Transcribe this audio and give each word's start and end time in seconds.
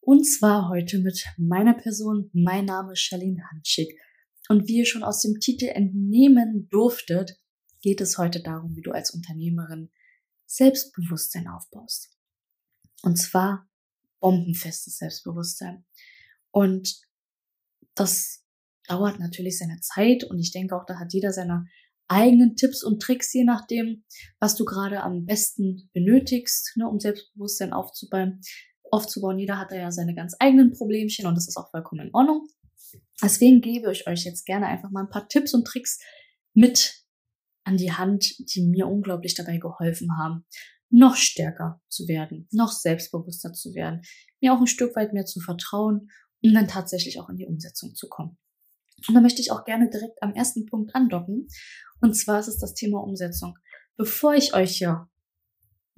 Und 0.00 0.24
zwar 0.24 0.68
heute 0.68 0.98
mit 0.98 1.24
meiner 1.36 1.74
Person. 1.74 2.30
Mein 2.32 2.64
Name 2.64 2.92
ist 2.92 3.00
Charlene 3.00 3.42
Hanschig. 3.52 3.98
Und 4.48 4.66
wie 4.66 4.78
ihr 4.78 4.86
schon 4.86 5.04
aus 5.04 5.20
dem 5.20 5.38
Titel 5.40 5.66
entnehmen 5.66 6.68
durftet, 6.70 7.38
geht 7.82 8.00
es 8.00 8.18
heute 8.18 8.42
darum, 8.42 8.74
wie 8.74 8.82
du 8.82 8.92
als 8.92 9.10
Unternehmerin 9.10 9.90
Selbstbewusstsein 10.46 11.48
aufbaust. 11.48 12.16
Und 13.02 13.16
zwar 13.16 13.68
bombenfestes 14.20 14.98
Selbstbewusstsein. 14.98 15.84
Und 16.50 17.00
das 17.94 18.44
dauert 18.86 19.20
natürlich 19.20 19.58
seine 19.58 19.80
Zeit 19.80 20.24
und 20.24 20.38
ich 20.38 20.52
denke 20.52 20.76
auch, 20.76 20.84
da 20.86 20.98
hat 20.98 21.12
jeder 21.12 21.32
seine 21.32 21.66
eigenen 22.08 22.56
Tipps 22.56 22.82
und 22.82 23.00
Tricks, 23.00 23.32
je 23.32 23.44
nachdem, 23.44 24.04
was 24.40 24.56
du 24.56 24.64
gerade 24.64 25.02
am 25.02 25.26
besten 25.26 25.88
benötigst, 25.92 26.76
ne, 26.76 26.88
um 26.88 26.98
Selbstbewusstsein 26.98 27.72
aufzubauen. 27.72 28.40
Aufzubauen. 28.90 29.38
Jeder 29.38 29.58
hat 29.58 29.70
da 29.70 29.76
ja 29.76 29.90
seine 29.90 30.14
ganz 30.14 30.34
eigenen 30.38 30.72
Problemchen 30.72 31.26
und 31.26 31.34
das 31.34 31.48
ist 31.48 31.56
auch 31.56 31.70
vollkommen 31.70 32.06
in 32.06 32.14
Ordnung. 32.14 32.46
Deswegen 33.22 33.60
gebe 33.60 33.92
ich 33.92 34.06
euch 34.06 34.24
jetzt 34.24 34.46
gerne 34.46 34.66
einfach 34.66 34.90
mal 34.90 35.04
ein 35.04 35.10
paar 35.10 35.28
Tipps 35.28 35.54
und 35.54 35.66
Tricks 35.66 35.98
mit 36.54 37.04
an 37.64 37.76
die 37.76 37.92
Hand, 37.92 38.34
die 38.54 38.62
mir 38.62 38.86
unglaublich 38.86 39.34
dabei 39.34 39.58
geholfen 39.58 40.16
haben, 40.18 40.44
noch 40.88 41.14
stärker 41.16 41.80
zu 41.88 42.08
werden, 42.08 42.48
noch 42.50 42.72
selbstbewusster 42.72 43.52
zu 43.52 43.74
werden, 43.74 44.02
mir 44.40 44.52
auch 44.52 44.60
ein 44.60 44.66
Stück 44.66 44.96
weit 44.96 45.12
mehr 45.12 45.24
zu 45.24 45.40
vertrauen 45.40 46.10
und 46.42 46.54
dann 46.54 46.68
tatsächlich 46.68 47.20
auch 47.20 47.28
in 47.28 47.36
die 47.36 47.46
Umsetzung 47.46 47.94
zu 47.94 48.08
kommen. 48.08 48.38
Und 49.06 49.14
da 49.14 49.20
möchte 49.20 49.40
ich 49.40 49.52
auch 49.52 49.64
gerne 49.64 49.88
direkt 49.88 50.22
am 50.22 50.34
ersten 50.34 50.66
Punkt 50.66 50.94
andocken. 50.94 51.48
Und 52.00 52.14
zwar 52.14 52.40
ist 52.40 52.48
es 52.48 52.58
das 52.58 52.74
Thema 52.74 53.02
Umsetzung. 53.02 53.56
Bevor 53.96 54.34
ich 54.34 54.54
euch 54.54 54.76
hier 54.78 55.08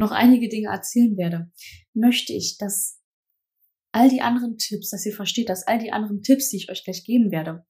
noch 0.02 0.10
einige 0.10 0.48
Dinge 0.48 0.68
erzählen 0.68 1.16
werde, 1.16 1.50
möchte 1.94 2.32
ich, 2.32 2.58
dass 2.58 3.00
all 3.92 4.08
die 4.08 4.20
anderen 4.20 4.58
Tipps, 4.58 4.90
dass 4.90 5.06
ihr 5.06 5.14
versteht, 5.14 5.48
dass 5.48 5.66
all 5.66 5.78
die 5.78 5.92
anderen 5.92 6.22
Tipps, 6.22 6.48
die 6.48 6.56
ich 6.56 6.70
euch 6.70 6.84
gleich 6.84 7.04
geben 7.04 7.30
werde, 7.30 7.64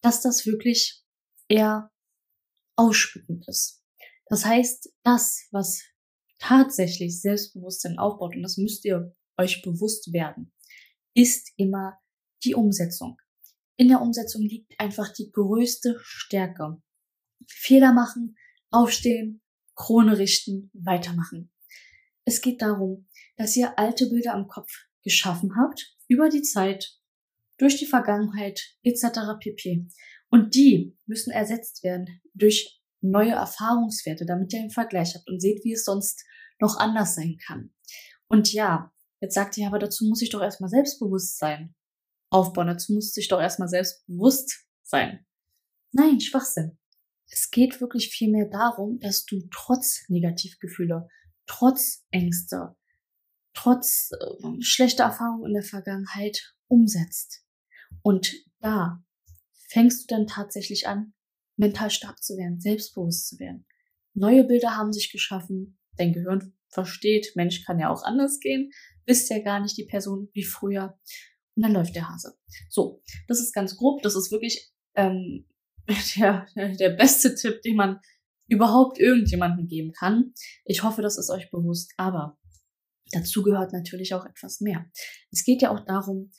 dass 0.00 0.20
das 0.20 0.44
wirklich 0.44 1.02
eher 1.48 1.90
ausspückend 2.76 3.46
ist. 3.48 3.82
Das 4.26 4.44
heißt, 4.44 4.92
das, 5.04 5.46
was 5.52 5.82
tatsächlich 6.38 7.20
Selbstbewusstsein 7.20 7.98
aufbaut, 7.98 8.34
und 8.34 8.42
das 8.42 8.56
müsst 8.56 8.84
ihr 8.84 9.14
euch 9.36 9.62
bewusst 9.62 10.12
werden, 10.12 10.52
ist 11.14 11.52
immer 11.56 11.98
die 12.44 12.54
Umsetzung. 12.54 13.16
In 13.76 13.88
der 13.88 14.00
Umsetzung 14.00 14.42
liegt 14.42 14.78
einfach 14.78 15.12
die 15.12 15.30
größte 15.30 15.96
Stärke. 16.02 16.82
Fehler 17.46 17.92
machen, 17.92 18.36
aufstehen, 18.70 19.42
Krone 19.76 20.18
richten, 20.18 20.70
weitermachen. 20.74 21.52
Es 22.28 22.42
geht 22.42 22.60
darum, 22.60 23.08
dass 23.38 23.56
ihr 23.56 23.78
alte 23.78 24.06
Bilder 24.10 24.34
am 24.34 24.48
Kopf 24.48 24.70
geschaffen 25.02 25.56
habt, 25.56 25.96
über 26.08 26.28
die 26.28 26.42
Zeit, 26.42 26.98
durch 27.56 27.78
die 27.78 27.86
Vergangenheit 27.86 28.60
etc. 28.82 29.40
pp. 29.40 29.86
Und 30.28 30.54
die 30.54 30.94
müssen 31.06 31.30
ersetzt 31.30 31.82
werden 31.82 32.20
durch 32.34 32.82
neue 33.00 33.30
Erfahrungswerte, 33.30 34.26
damit 34.26 34.52
ihr 34.52 34.60
einen 34.60 34.68
Vergleich 34.68 35.14
habt 35.14 35.26
und 35.30 35.40
seht, 35.40 35.64
wie 35.64 35.72
es 35.72 35.86
sonst 35.86 36.22
noch 36.60 36.76
anders 36.76 37.14
sein 37.14 37.38
kann. 37.46 37.72
Und 38.26 38.52
ja, 38.52 38.92
jetzt 39.20 39.32
sagt 39.32 39.56
ihr, 39.56 39.66
aber 39.66 39.78
dazu 39.78 40.04
muss 40.04 40.20
ich 40.20 40.28
doch 40.28 40.42
erstmal 40.42 40.68
selbstbewusst 40.68 41.38
sein. 41.38 41.74
Aufbauen, 42.28 42.66
dazu 42.66 42.92
muss 42.92 43.16
ich 43.16 43.28
doch 43.28 43.40
erstmal 43.40 43.70
selbstbewusst 43.70 44.66
sein. 44.82 45.24
Nein, 45.92 46.20
Schwachsinn. 46.20 46.76
Es 47.30 47.50
geht 47.50 47.80
wirklich 47.80 48.10
vielmehr 48.10 48.50
darum, 48.50 48.98
dass 49.00 49.24
du 49.24 49.48
trotz 49.50 50.04
Negativgefühle, 50.08 51.08
trotz 51.48 52.04
Ängste, 52.10 52.76
trotz 53.54 54.10
äh, 54.12 54.62
schlechter 54.62 55.04
Erfahrungen 55.04 55.46
in 55.46 55.54
der 55.54 55.64
Vergangenheit 55.64 56.54
umsetzt. 56.68 57.44
Und 58.02 58.32
da 58.60 59.02
fängst 59.68 60.02
du 60.02 60.14
dann 60.14 60.26
tatsächlich 60.26 60.86
an, 60.86 61.14
mental 61.56 61.90
stark 61.90 62.22
zu 62.22 62.36
werden, 62.36 62.60
selbstbewusst 62.60 63.28
zu 63.28 63.38
werden. 63.40 63.66
Neue 64.14 64.44
Bilder 64.44 64.76
haben 64.76 64.92
sich 64.92 65.10
geschaffen. 65.10 65.78
Dein 65.96 66.12
Gehirn 66.12 66.54
versteht, 66.68 67.32
Mensch 67.34 67.64
kann 67.64 67.78
ja 67.78 67.90
auch 67.90 68.02
anders 68.04 68.38
gehen. 68.40 68.70
Bist 69.04 69.30
ja 69.30 69.40
gar 69.40 69.60
nicht 69.60 69.76
die 69.76 69.86
Person 69.86 70.28
wie 70.32 70.44
früher. 70.44 70.98
Und 71.56 71.62
dann 71.62 71.72
läuft 71.72 71.96
der 71.96 72.08
Hase. 72.08 72.38
So, 72.68 73.02
das 73.26 73.40
ist 73.40 73.52
ganz 73.52 73.76
grob. 73.76 74.02
Das 74.02 74.14
ist 74.14 74.30
wirklich 74.30 74.70
ähm, 74.94 75.46
der, 76.16 76.46
der 76.56 76.90
beste 76.90 77.34
Tipp, 77.34 77.62
den 77.62 77.76
man 77.76 78.00
überhaupt 78.48 78.98
irgendjemandem 78.98 79.68
geben 79.68 79.92
kann. 79.92 80.32
Ich 80.64 80.82
hoffe, 80.82 81.02
das 81.02 81.18
ist 81.18 81.30
euch 81.30 81.50
bewusst. 81.50 81.92
Aber 81.96 82.38
dazu 83.12 83.42
gehört 83.42 83.72
natürlich 83.72 84.14
auch 84.14 84.26
etwas 84.26 84.60
mehr. 84.60 84.86
Es 85.30 85.44
geht 85.44 85.62
ja 85.62 85.70
auch 85.70 85.84
darum, 85.84 86.32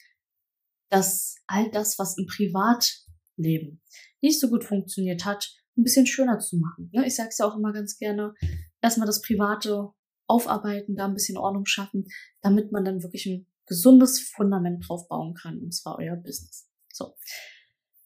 dass 0.90 1.36
all 1.48 1.70
das, 1.72 2.00
was 2.00 2.18
im 2.18 2.26
Privatleben 2.26 3.82
nicht 4.22 4.40
so 4.40 4.50
gut 4.50 4.64
funktioniert 4.64 5.24
hat, 5.24 5.56
ein 5.78 5.84
bisschen 5.84 6.08
schöner 6.08 6.40
zu 6.40 6.58
machen. 6.58 6.90
Ne? 6.92 7.06
Ich 7.06 7.16
sage 7.16 7.30
es 7.30 7.38
ja 7.38 7.46
auch 7.46 7.56
immer 7.56 7.72
ganz 7.72 7.98
gerne, 7.98 8.34
erstmal 8.82 9.08
das 9.08 9.22
Private 9.22 9.90
aufarbeiten, 10.28 10.96
da 10.96 11.06
ein 11.06 11.14
bisschen 11.14 11.38
Ordnung 11.38 11.66
schaffen, 11.66 12.06
damit 12.42 12.72
man 12.72 12.84
dann 12.84 13.02
wirklich 13.02 13.26
ein 13.28 13.48
gesundes 13.66 14.20
Fundament 14.20 14.86
drauf 14.88 15.08
bauen 15.08 15.36
kann, 15.36 15.60
und 15.60 15.74
zwar 15.74 15.98
euer 16.00 16.16
Business. 16.16 16.68
So. 16.92 17.16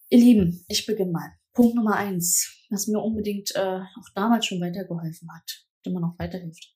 Ihr 0.09 0.19
Lieben, 0.19 0.65
ich 0.67 0.85
beginne 0.85 1.11
mal. 1.11 1.31
Punkt 1.53 1.75
Nummer 1.75 1.95
eins, 1.95 2.65
was 2.69 2.87
mir 2.87 2.99
unbedingt 2.99 3.55
äh, 3.55 3.79
auch 3.79 4.09
damals 4.15 4.45
schon 4.45 4.59
weitergeholfen 4.59 5.29
hat, 5.31 5.65
immer 5.83 5.99
noch 5.99 6.17
weiterhilft, 6.17 6.75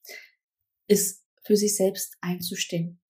ist 0.88 1.24
für 1.44 1.56
sich 1.56 1.76
selbst 1.76 2.16
einzustehen, 2.22 3.02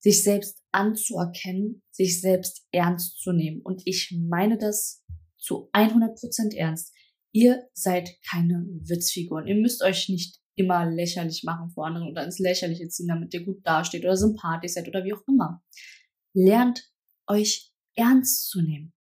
sich 0.00 0.22
selbst 0.22 0.62
anzuerkennen, 0.72 1.82
sich 1.90 2.20
selbst 2.20 2.66
ernst 2.72 3.20
zu 3.20 3.32
nehmen. 3.32 3.60
Und 3.62 3.82
ich 3.84 4.16
meine 4.28 4.58
das 4.58 5.04
zu 5.38 5.68
100 5.72 6.18
Prozent 6.18 6.54
ernst. 6.54 6.92
Ihr 7.32 7.68
seid 7.72 8.10
keine 8.28 8.66
Witzfiguren. 8.82 9.46
Ihr 9.46 9.56
müsst 9.56 9.82
euch 9.82 10.08
nicht 10.08 10.38
immer 10.54 10.90
lächerlich 10.90 11.44
machen 11.44 11.70
vor 11.70 11.86
anderen 11.86 12.08
oder 12.08 12.24
ins 12.24 12.38
Lächerliche 12.38 12.88
ziehen, 12.88 13.08
damit 13.08 13.32
ihr 13.32 13.44
gut 13.44 13.64
dasteht 13.64 14.04
oder 14.04 14.16
sympathisch 14.16 14.72
seid 14.72 14.88
oder 14.88 15.04
wie 15.04 15.14
auch 15.14 15.26
immer. 15.26 15.62
Lernt 16.34 16.90
euch 17.26 17.72
ernst 17.94 18.48
zu 18.48 18.60
nehmen. 18.60 18.92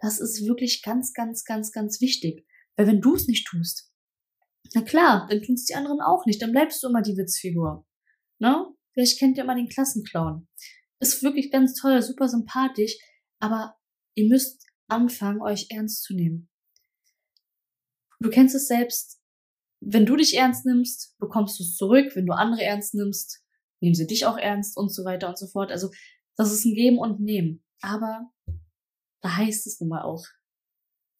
Das 0.00 0.20
ist 0.20 0.46
wirklich 0.46 0.82
ganz, 0.82 1.12
ganz, 1.12 1.44
ganz, 1.44 1.72
ganz 1.72 2.00
wichtig. 2.00 2.46
Weil 2.76 2.86
wenn 2.86 3.00
du 3.00 3.14
es 3.14 3.26
nicht 3.26 3.46
tust, 3.46 3.90
na 4.74 4.82
klar, 4.82 5.26
dann 5.28 5.42
tun 5.42 5.54
es 5.54 5.64
die 5.64 5.74
anderen 5.74 6.00
auch 6.00 6.26
nicht. 6.26 6.40
Dann 6.40 6.52
bleibst 6.52 6.82
du 6.82 6.88
immer 6.88 7.02
die 7.02 7.16
Witzfigur. 7.16 7.86
Ne? 8.38 8.66
Vielleicht 8.92 9.18
kennt 9.18 9.36
ihr 9.36 9.44
immer 9.44 9.54
den 9.54 9.68
Klassenclown. 9.68 10.48
Ist 11.00 11.22
wirklich 11.22 11.50
ganz 11.50 11.74
toll, 11.74 12.02
super 12.02 12.28
sympathisch, 12.28 12.96
aber 13.38 13.76
ihr 14.14 14.28
müsst 14.28 14.66
anfangen, 14.88 15.40
euch 15.40 15.66
ernst 15.70 16.02
zu 16.02 16.14
nehmen. 16.14 16.48
Du 18.20 18.28
kennst 18.28 18.54
es 18.54 18.66
selbst, 18.66 19.20
wenn 19.80 20.04
du 20.04 20.16
dich 20.16 20.36
ernst 20.36 20.66
nimmst, 20.66 21.16
bekommst 21.18 21.58
du 21.58 21.62
es 21.62 21.74
zurück. 21.74 22.14
Wenn 22.14 22.26
du 22.26 22.34
andere 22.34 22.62
ernst 22.62 22.94
nimmst, 22.94 23.42
nehmen 23.80 23.94
sie 23.94 24.06
dich 24.06 24.26
auch 24.26 24.36
ernst 24.36 24.76
und 24.76 24.92
so 24.92 25.04
weiter 25.04 25.28
und 25.28 25.38
so 25.38 25.46
fort. 25.46 25.72
Also 25.72 25.90
das 26.36 26.52
ist 26.52 26.66
ein 26.66 26.74
Geben 26.74 26.98
und 26.98 27.20
Nehmen. 27.20 27.64
Aber 27.80 28.30
da 29.20 29.36
heißt 29.36 29.66
es 29.66 29.80
nun 29.80 29.90
mal 29.90 30.02
auch, 30.02 30.24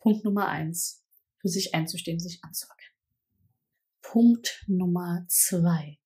Punkt 0.00 0.24
Nummer 0.24 0.48
eins, 0.48 1.04
für 1.40 1.48
sich 1.48 1.74
einzustehen, 1.74 2.18
sich 2.18 2.42
anzuerkennen. 2.42 2.96
Punkt 4.02 4.64
Nummer 4.66 5.24
zwei, 5.28 5.98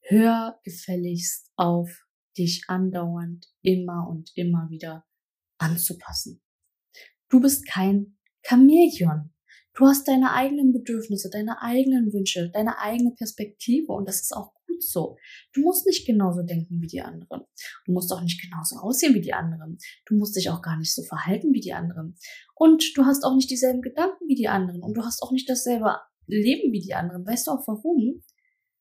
hör 0.00 0.60
gefälligst 0.64 1.52
auf, 1.56 2.06
dich 2.36 2.64
andauernd 2.68 3.46
immer 3.62 4.08
und 4.08 4.30
immer 4.36 4.68
wieder 4.70 5.06
anzupassen. 5.58 6.42
Du 7.28 7.40
bist 7.40 7.66
kein 7.66 8.18
Chamäleon. 8.42 9.32
Du 9.74 9.86
hast 9.86 10.08
deine 10.08 10.32
eigenen 10.32 10.72
Bedürfnisse, 10.72 11.28
deine 11.30 11.60
eigenen 11.60 12.12
Wünsche, 12.12 12.50
deine 12.50 12.78
eigene 12.78 13.12
Perspektive 13.12 13.92
und 13.92 14.08
das 14.08 14.20
ist 14.20 14.32
auch 14.32 14.55
gut 14.66 14.82
so. 14.82 15.16
Du 15.52 15.62
musst 15.62 15.86
nicht 15.86 16.06
genauso 16.06 16.42
denken 16.42 16.80
wie 16.80 16.86
die 16.86 17.00
anderen. 17.00 17.42
Du 17.84 17.92
musst 17.92 18.12
auch 18.12 18.22
nicht 18.22 18.40
genauso 18.40 18.76
aussehen 18.76 19.14
wie 19.14 19.20
die 19.20 19.32
anderen. 19.32 19.78
Du 20.06 20.14
musst 20.14 20.36
dich 20.36 20.50
auch 20.50 20.62
gar 20.62 20.78
nicht 20.78 20.94
so 20.94 21.02
verhalten 21.02 21.52
wie 21.52 21.60
die 21.60 21.72
anderen. 21.72 22.16
Und 22.54 22.96
du 22.96 23.04
hast 23.04 23.24
auch 23.24 23.34
nicht 23.34 23.50
dieselben 23.50 23.82
Gedanken 23.82 24.28
wie 24.28 24.34
die 24.34 24.48
anderen 24.48 24.82
und 24.82 24.94
du 24.94 25.02
hast 25.02 25.22
auch 25.22 25.32
nicht 25.32 25.48
dasselbe 25.48 25.96
Leben 26.26 26.72
wie 26.72 26.80
die 26.80 26.94
anderen. 26.94 27.26
Weißt 27.26 27.46
du 27.46 27.52
auch 27.52 27.66
warum? 27.66 28.22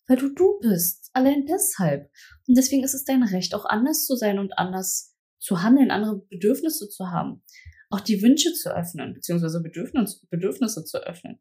Weil 0.07 0.17
du 0.17 0.29
du 0.33 0.59
bist. 0.59 1.09
Allein 1.13 1.45
deshalb. 1.45 2.11
Und 2.47 2.57
deswegen 2.57 2.83
ist 2.83 2.93
es 2.93 3.05
dein 3.05 3.23
Recht, 3.23 3.55
auch 3.55 3.65
anders 3.65 4.05
zu 4.05 4.15
sein 4.15 4.39
und 4.39 4.57
anders 4.57 5.15
zu 5.39 5.61
handeln, 5.61 5.91
andere 5.91 6.25
Bedürfnisse 6.29 6.89
zu 6.89 7.11
haben, 7.11 7.43
auch 7.89 8.01
die 8.01 8.21
Wünsche 8.21 8.53
zu 8.53 8.75
öffnen, 8.75 9.13
beziehungsweise 9.13 9.61
Bedürfnisse, 9.61 10.25
Bedürfnisse 10.29 10.83
zu 10.83 10.97
öffnen. 10.97 11.39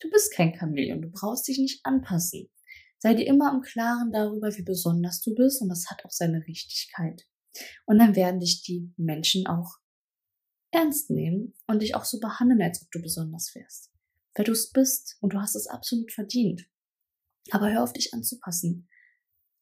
Du 0.00 0.10
bist 0.10 0.32
kein 0.32 0.54
Chamäleon, 0.54 1.02
du 1.02 1.10
brauchst 1.10 1.48
dich 1.48 1.58
nicht 1.58 1.84
anpassen. 1.84 2.48
Sei 2.98 3.14
dir 3.14 3.26
immer 3.26 3.52
im 3.52 3.60
Klaren 3.60 4.10
darüber, 4.12 4.48
wie 4.56 4.62
besonders 4.62 5.20
du 5.20 5.34
bist 5.34 5.62
und 5.62 5.68
das 5.68 5.88
hat 5.88 6.04
auch 6.04 6.10
seine 6.10 6.44
Richtigkeit. 6.46 7.26
Und 7.86 7.98
dann 7.98 8.16
werden 8.16 8.40
dich 8.40 8.62
die 8.62 8.92
Menschen 8.96 9.46
auch 9.46 9.78
ernst 10.70 11.10
nehmen 11.10 11.54
und 11.66 11.80
dich 11.80 11.94
auch 11.94 12.04
so 12.04 12.18
behandeln, 12.20 12.60
als 12.60 12.82
ob 12.82 12.90
du 12.90 13.00
besonders 13.00 13.54
wärst. 13.54 13.90
Weil 14.34 14.44
du 14.44 14.52
es 14.52 14.70
bist 14.70 15.16
und 15.20 15.32
du 15.32 15.40
hast 15.40 15.54
es 15.54 15.66
absolut 15.66 16.12
verdient. 16.12 16.68
Aber 17.50 17.72
hör 17.72 17.82
auf 17.82 17.92
dich 17.92 18.12
anzupassen. 18.12 18.88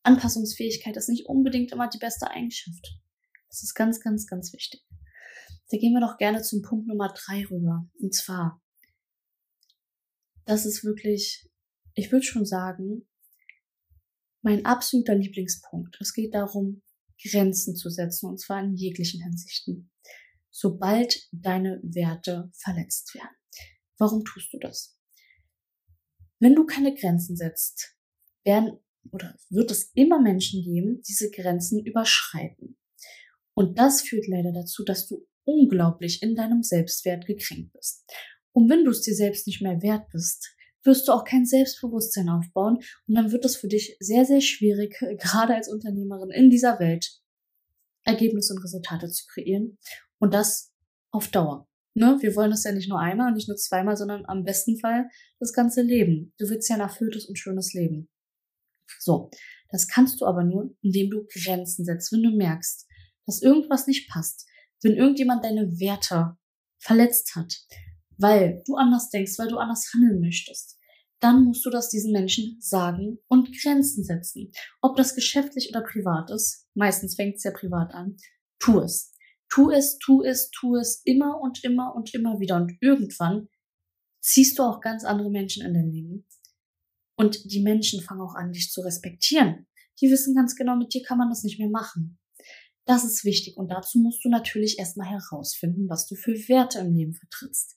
Anpassungsfähigkeit 0.02 0.96
ist 0.96 1.08
nicht 1.08 1.26
unbedingt 1.26 1.72
immer 1.72 1.88
die 1.88 1.98
beste 1.98 2.30
Eigenschaft. 2.30 2.98
Das 3.48 3.62
ist 3.62 3.74
ganz, 3.74 4.00
ganz, 4.00 4.26
ganz 4.26 4.52
wichtig. 4.52 4.84
Da 5.70 5.78
gehen 5.78 5.92
wir 5.92 6.00
doch 6.00 6.16
gerne 6.16 6.42
zum 6.42 6.62
Punkt 6.62 6.86
Nummer 6.86 7.12
drei 7.12 7.44
rüber. 7.46 7.88
Und 8.00 8.14
zwar, 8.14 8.62
das 10.44 10.64
ist 10.64 10.84
wirklich, 10.84 11.48
ich 11.94 12.12
würde 12.12 12.24
schon 12.24 12.44
sagen, 12.44 13.08
mein 14.46 14.64
absoluter 14.64 15.16
Lieblingspunkt. 15.16 15.96
Es 16.00 16.14
geht 16.14 16.32
darum, 16.32 16.80
Grenzen 17.20 17.74
zu 17.74 17.90
setzen, 17.90 18.28
und 18.28 18.38
zwar 18.38 18.62
in 18.62 18.76
jeglichen 18.76 19.20
Hinsichten. 19.20 19.90
Sobald 20.52 21.26
deine 21.32 21.80
Werte 21.82 22.52
verletzt 22.56 23.12
werden. 23.16 23.36
Warum 23.98 24.24
tust 24.24 24.52
du 24.52 24.60
das? 24.60 24.96
Wenn 26.38 26.54
du 26.54 26.64
keine 26.64 26.94
Grenzen 26.94 27.36
setzt, 27.36 27.96
werden 28.44 28.78
oder 29.10 29.36
wird 29.50 29.72
es 29.72 29.90
immer 29.94 30.22
Menschen 30.22 30.62
geben, 30.62 30.98
die 30.98 31.08
diese 31.08 31.30
Grenzen 31.30 31.84
überschreiten. 31.84 32.78
Und 33.54 33.80
das 33.80 34.02
führt 34.02 34.28
leider 34.28 34.52
dazu, 34.52 34.84
dass 34.84 35.08
du 35.08 35.26
unglaublich 35.42 36.22
in 36.22 36.36
deinem 36.36 36.62
Selbstwert 36.62 37.26
gekränkt 37.26 37.72
bist. 37.72 38.04
Und 38.52 38.70
wenn 38.70 38.84
du 38.84 38.92
es 38.92 39.00
dir 39.00 39.14
selbst 39.14 39.48
nicht 39.48 39.60
mehr 39.60 39.82
wert 39.82 40.08
bist, 40.12 40.55
wirst 40.86 41.08
du 41.08 41.12
auch 41.12 41.24
kein 41.24 41.44
Selbstbewusstsein 41.44 42.28
aufbauen 42.28 42.78
und 43.06 43.14
dann 43.14 43.32
wird 43.32 43.44
es 43.44 43.56
für 43.56 43.68
dich 43.68 43.96
sehr, 44.00 44.24
sehr 44.24 44.40
schwierig, 44.40 44.98
gerade 45.18 45.54
als 45.54 45.68
Unternehmerin 45.68 46.30
in 46.30 46.50
dieser 46.50 46.78
Welt, 46.78 47.20
Ergebnisse 48.04 48.54
und 48.54 48.62
Resultate 48.62 49.08
zu 49.08 49.24
kreieren 49.26 49.78
und 50.18 50.32
das 50.32 50.72
auf 51.10 51.28
Dauer. 51.28 51.68
Ne? 51.94 52.18
Wir 52.20 52.36
wollen 52.36 52.50
das 52.50 52.64
ja 52.64 52.72
nicht 52.72 52.88
nur 52.88 53.00
einmal 53.00 53.28
und 53.28 53.34
nicht 53.34 53.48
nur 53.48 53.56
zweimal, 53.56 53.96
sondern 53.96 54.24
am 54.26 54.44
besten 54.44 54.78
Fall 54.78 55.08
das 55.40 55.52
ganze 55.52 55.82
Leben. 55.82 56.32
Du 56.38 56.48
willst 56.48 56.68
ja 56.68 56.76
ein 56.76 56.82
erfülltes 56.82 57.26
und 57.26 57.38
schönes 57.38 57.72
Leben. 57.72 58.08
So, 59.00 59.30
das 59.70 59.88
kannst 59.88 60.20
du 60.20 60.26
aber 60.26 60.44
nur, 60.44 60.74
indem 60.82 61.10
du 61.10 61.26
Grenzen 61.26 61.84
setzt, 61.84 62.12
wenn 62.12 62.22
du 62.22 62.36
merkst, 62.36 62.86
dass 63.26 63.42
irgendwas 63.42 63.86
nicht 63.86 64.08
passt, 64.10 64.46
wenn 64.82 64.94
irgendjemand 64.94 65.44
deine 65.44 65.80
Werte 65.80 66.36
verletzt 66.78 67.34
hat, 67.34 67.52
weil 68.18 68.62
du 68.66 68.76
anders 68.76 69.10
denkst, 69.10 69.38
weil 69.38 69.48
du 69.48 69.58
anders 69.58 69.90
handeln 69.92 70.20
möchtest, 70.20 70.75
dann 71.20 71.44
musst 71.44 71.64
du 71.64 71.70
das 71.70 71.88
diesen 71.88 72.12
Menschen 72.12 72.56
sagen 72.60 73.18
und 73.28 73.50
Grenzen 73.62 74.04
setzen. 74.04 74.52
Ob 74.80 74.96
das 74.96 75.14
geschäftlich 75.14 75.70
oder 75.70 75.82
privat 75.82 76.30
ist, 76.30 76.66
meistens 76.74 77.14
fängt 77.14 77.36
es 77.36 77.44
ja 77.44 77.52
privat 77.52 77.94
an, 77.94 78.16
tu 78.58 78.80
es. 78.80 79.12
Tu 79.48 79.70
es, 79.70 79.98
tu 79.98 80.22
es, 80.22 80.50
tu 80.50 80.76
es 80.76 81.02
immer 81.04 81.40
und 81.40 81.62
immer 81.64 81.94
und 81.94 82.12
immer 82.14 82.40
wieder. 82.40 82.56
Und 82.56 82.72
irgendwann 82.80 83.48
ziehst 84.20 84.58
du 84.58 84.64
auch 84.64 84.80
ganz 84.80 85.04
andere 85.04 85.30
Menschen 85.30 85.64
in 85.64 85.72
dein 85.72 85.90
Leben. 85.90 86.26
Und 87.16 87.50
die 87.50 87.62
Menschen 87.62 88.02
fangen 88.02 88.20
auch 88.20 88.34
an, 88.34 88.52
dich 88.52 88.70
zu 88.70 88.82
respektieren. 88.82 89.66
Die 90.00 90.10
wissen 90.10 90.34
ganz 90.34 90.56
genau, 90.56 90.76
mit 90.76 90.92
dir 90.92 91.02
kann 91.02 91.16
man 91.16 91.30
das 91.30 91.44
nicht 91.44 91.58
mehr 91.58 91.70
machen. 91.70 92.18
Das 92.84 93.04
ist 93.04 93.24
wichtig. 93.24 93.56
Und 93.56 93.68
dazu 93.68 93.98
musst 93.98 94.24
du 94.24 94.28
natürlich 94.28 94.78
erstmal 94.78 95.08
herausfinden, 95.08 95.88
was 95.88 96.06
du 96.06 96.14
für 96.14 96.32
Werte 96.32 96.80
im 96.80 96.92
Leben 96.92 97.14
vertrittst 97.14 97.76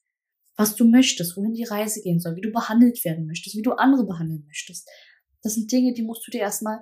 was 0.60 0.76
du 0.76 0.84
möchtest, 0.84 1.38
wohin 1.38 1.54
die 1.54 1.64
Reise 1.64 2.02
gehen 2.02 2.20
soll, 2.20 2.36
wie 2.36 2.42
du 2.42 2.52
behandelt 2.52 3.06
werden 3.06 3.26
möchtest, 3.26 3.56
wie 3.56 3.62
du 3.62 3.72
andere 3.72 4.06
behandeln 4.06 4.44
möchtest. 4.46 4.90
Das 5.42 5.54
sind 5.54 5.72
Dinge, 5.72 5.94
die 5.94 6.04
musst 6.04 6.28
du 6.28 6.32
dir 6.32 6.42
erstmal 6.42 6.82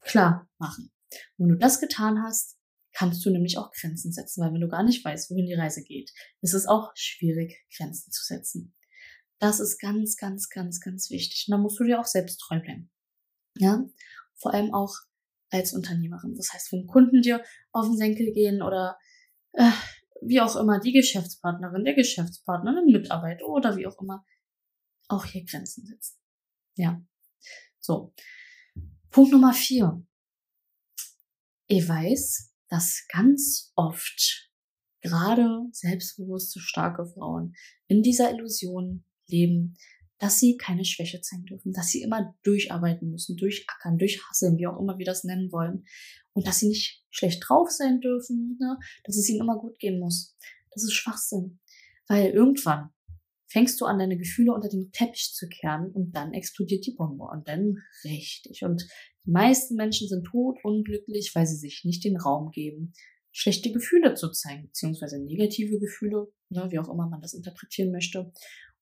klar 0.00 0.46
machen. 0.58 0.92
Und 1.38 1.46
wenn 1.46 1.54
du 1.54 1.58
das 1.58 1.80
getan 1.80 2.22
hast, 2.22 2.58
kannst 2.92 3.24
du 3.24 3.30
nämlich 3.30 3.56
auch 3.56 3.72
Grenzen 3.72 4.12
setzen, 4.12 4.44
weil 4.44 4.52
wenn 4.52 4.60
du 4.60 4.68
gar 4.68 4.82
nicht 4.82 5.02
weißt, 5.02 5.30
wohin 5.30 5.46
die 5.46 5.54
Reise 5.54 5.82
geht, 5.82 6.12
ist 6.42 6.52
es 6.52 6.66
auch 6.66 6.90
schwierig, 6.94 7.64
Grenzen 7.74 8.12
zu 8.12 8.22
setzen. 8.26 8.74
Das 9.38 9.58
ist 9.58 9.78
ganz, 9.80 10.18
ganz, 10.18 10.50
ganz, 10.50 10.80
ganz 10.80 11.08
wichtig. 11.08 11.46
Und 11.48 11.52
da 11.52 11.58
musst 11.58 11.80
du 11.80 11.84
dir 11.84 11.98
auch 11.98 12.04
selbst 12.04 12.40
treu 12.40 12.60
bleiben. 12.60 12.90
Ja, 13.56 13.86
vor 14.36 14.52
allem 14.52 14.74
auch 14.74 14.94
als 15.48 15.72
Unternehmerin. 15.72 16.34
Das 16.34 16.52
heißt, 16.52 16.72
wenn 16.72 16.86
Kunden 16.86 17.22
dir 17.22 17.42
auf 17.72 17.86
den 17.86 17.96
Senkel 17.96 18.32
gehen 18.32 18.60
oder 18.60 18.98
äh, 19.52 19.70
wie 20.22 20.40
auch 20.40 20.56
immer, 20.56 20.80
die 20.80 20.92
Geschäftspartnerin, 20.92 21.84
der 21.84 21.94
Geschäftspartner, 21.94 22.76
ein 22.78 22.86
Mitarbeiter 22.86 23.46
oder 23.46 23.76
wie 23.76 23.86
auch 23.86 24.00
immer, 24.00 24.24
auch 25.08 25.24
hier 25.24 25.44
Grenzen 25.44 25.86
setzen. 25.86 26.18
Ja. 26.76 27.02
So. 27.78 28.14
Punkt 29.10 29.32
Nummer 29.32 29.52
vier. 29.52 30.06
Ich 31.66 31.88
weiß, 31.88 32.54
dass 32.68 33.06
ganz 33.08 33.72
oft 33.74 34.50
gerade 35.00 35.66
selbstbewusste, 35.72 36.60
starke 36.60 37.06
Frauen 37.06 37.54
in 37.86 38.02
dieser 38.02 38.30
Illusion 38.30 39.04
leben, 39.26 39.76
dass 40.20 40.38
sie 40.38 40.58
keine 40.58 40.84
Schwäche 40.84 41.20
zeigen 41.22 41.46
dürfen, 41.46 41.72
dass 41.72 41.88
sie 41.88 42.02
immer 42.02 42.34
durcharbeiten 42.42 43.10
müssen, 43.10 43.36
durchackern, 43.36 43.96
durchhasseln, 43.96 44.58
wie 44.58 44.66
auch 44.66 44.78
immer 44.78 44.98
wir 44.98 45.06
das 45.06 45.24
nennen 45.24 45.50
wollen. 45.50 45.84
Und 46.34 46.46
dass 46.46 46.58
sie 46.60 46.68
nicht 46.68 47.02
schlecht 47.08 47.42
drauf 47.48 47.70
sein 47.70 48.00
dürfen, 48.00 48.58
ne? 48.60 48.78
dass 49.04 49.16
es 49.16 49.28
ihnen 49.28 49.40
immer 49.40 49.58
gut 49.58 49.78
gehen 49.78 49.98
muss. 49.98 50.36
Das 50.72 50.84
ist 50.84 50.92
Schwachsinn. 50.92 51.58
Weil 52.06 52.32
irgendwann 52.32 52.90
fängst 53.48 53.80
du 53.80 53.86
an, 53.86 53.98
deine 53.98 54.18
Gefühle 54.18 54.52
unter 54.52 54.68
den 54.68 54.92
Teppich 54.92 55.32
zu 55.34 55.48
kehren 55.48 55.90
und 55.90 56.12
dann 56.14 56.34
explodiert 56.34 56.86
die 56.86 56.94
Bombe. 56.94 57.24
Und 57.24 57.48
dann 57.48 57.78
richtig. 58.04 58.62
Und 58.62 58.86
die 59.24 59.30
meisten 59.30 59.74
Menschen 59.74 60.06
sind 60.06 60.24
tot 60.24 60.58
unglücklich, 60.62 61.32
weil 61.34 61.46
sie 61.46 61.56
sich 61.56 61.82
nicht 61.84 62.04
den 62.04 62.18
Raum 62.18 62.50
geben, 62.50 62.92
schlechte 63.32 63.72
Gefühle 63.72 64.14
zu 64.14 64.30
zeigen, 64.30 64.66
beziehungsweise 64.66 65.18
negative 65.18 65.78
Gefühle, 65.78 66.30
ne, 66.50 66.68
wie 66.70 66.78
auch 66.78 66.92
immer 66.92 67.08
man 67.08 67.22
das 67.22 67.32
interpretieren 67.32 67.90
möchte 67.90 68.32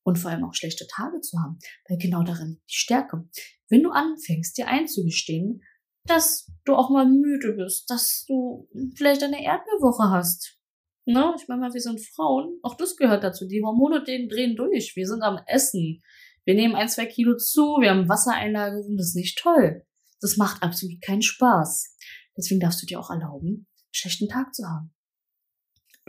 und 0.09 0.17
vor 0.17 0.31
allem 0.31 0.43
auch 0.43 0.53
schlechte 0.53 0.87
Tage 0.87 1.21
zu 1.21 1.37
haben, 1.39 1.59
weil 1.87 1.97
genau 1.97 2.23
darin 2.23 2.59
die 2.69 2.73
Stärke. 2.75 3.29
Wenn 3.69 3.83
du 3.83 3.91
anfängst, 3.91 4.57
dir 4.57 4.67
einzugestehen, 4.67 5.61
dass 6.05 6.51
du 6.65 6.75
auch 6.75 6.89
mal 6.89 7.05
müde 7.05 7.53
bist, 7.53 7.89
dass 7.89 8.25
du 8.27 8.67
vielleicht 8.95 9.21
eine 9.23 9.43
Erdbeerwoche 9.43 10.09
hast. 10.09 10.57
Ne? 11.05 11.33
Ich 11.39 11.47
meine 11.47 11.61
mal, 11.61 11.73
wir 11.73 11.81
sind 11.81 12.01
Frauen, 12.01 12.59
auch 12.63 12.75
das 12.75 12.95
gehört 12.95 13.23
dazu. 13.23 13.47
Die 13.47 13.61
Hormone 13.63 14.03
denen 14.03 14.29
drehen 14.29 14.55
durch. 14.55 14.95
Wir 14.95 15.07
sind 15.07 15.21
am 15.21 15.39
Essen. 15.45 16.01
Wir 16.45 16.55
nehmen 16.55 16.75
ein, 16.75 16.89
zwei 16.89 17.05
Kilo 17.05 17.37
zu, 17.37 17.77
wir 17.79 17.91
haben 17.91 18.09
Wassereinlagerung, 18.09 18.97
das 18.97 19.09
ist 19.09 19.15
nicht 19.15 19.37
toll. 19.37 19.85
Das 20.21 20.37
macht 20.37 20.63
absolut 20.63 20.99
keinen 21.01 21.21
Spaß. 21.21 21.95
Deswegen 22.35 22.59
darfst 22.59 22.81
du 22.81 22.87
dir 22.87 22.99
auch 22.99 23.11
erlauben, 23.11 23.47
einen 23.47 23.93
schlechten 23.93 24.27
Tag 24.27 24.55
zu 24.55 24.63
haben. 24.65 24.91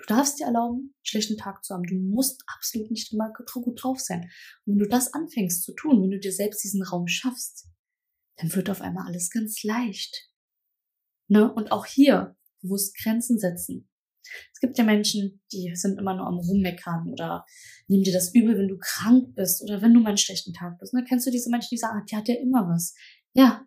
Du 0.01 0.15
darfst 0.15 0.41
dir 0.41 0.47
erlauben, 0.47 0.79
einen 0.79 0.95
schlechten 1.05 1.37
Tag 1.37 1.65
zu 1.65 1.75
haben. 1.75 1.85
Du 1.85 1.95
musst 1.95 2.43
absolut 2.47 2.91
nicht 2.91 3.13
immer 3.13 3.33
gut 3.33 3.83
drauf 3.83 4.01
sein. 4.01 4.31
Und 4.65 4.75
wenn 4.75 4.79
du 4.79 4.89
das 4.89 5.13
anfängst 5.13 5.63
zu 5.63 5.75
tun, 5.75 6.03
wenn 6.03 6.11
du 6.11 6.19
dir 6.19 6.33
selbst 6.33 6.65
diesen 6.65 6.83
Raum 6.83 7.07
schaffst, 7.07 7.69
dann 8.37 8.55
wird 8.55 8.71
auf 8.71 8.81
einmal 8.81 9.07
alles 9.07 9.31
ganz 9.31 9.63
leicht. 9.63 10.31
Ne? 11.29 11.53
Und 11.53 11.73
auch 11.73 11.87
hier 11.87 12.37
bewusst 12.63 12.97
Grenzen 12.97 13.39
setzen. 13.39 13.89
Es 14.53 14.61
gibt 14.61 14.79
ja 14.79 14.85
Menschen, 14.85 15.43
die 15.53 15.75
sind 15.75 15.99
immer 15.99 16.15
nur 16.15 16.27
am 16.27 16.39
Rummeckern 16.39 17.11
oder 17.11 17.45
nehmen 17.89 18.05
dir 18.05 18.13
das 18.13 18.35
übel, 18.35 18.57
wenn 18.57 18.69
du 18.69 18.79
krank 18.79 19.35
bist 19.35 19.63
oder 19.63 19.83
wenn 19.83 19.95
du 19.95 20.01
mal 20.01 20.11
einen 20.11 20.19
schlechten 20.19 20.53
Tag 20.53 20.79
bist. 20.79 20.95
Ne? 20.95 21.05
Kennst 21.07 21.27
du 21.27 21.31
diese 21.31 21.51
Menschen, 21.51 21.71
die 21.73 21.79
sagen, 21.79 22.05
die 22.09 22.17
hat 22.17 22.29
ja 22.29 22.37
immer 22.37 22.69
was? 22.69 22.95
Ja, 23.33 23.67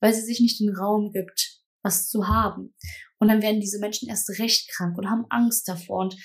weil 0.00 0.14
sie 0.14 0.22
sich 0.22 0.40
nicht 0.40 0.60
den 0.60 0.74
Raum 0.74 1.12
gibt, 1.12 1.60
was 1.82 2.08
zu 2.08 2.28
haben. 2.28 2.74
Und 3.20 3.28
dann 3.28 3.42
werden 3.42 3.60
diese 3.60 3.78
Menschen 3.78 4.08
erst 4.08 4.28
recht 4.40 4.70
krank 4.72 4.98
und 4.98 5.08
haben 5.08 5.26
Angst 5.28 5.68
davor 5.68 6.00
und 6.00 6.16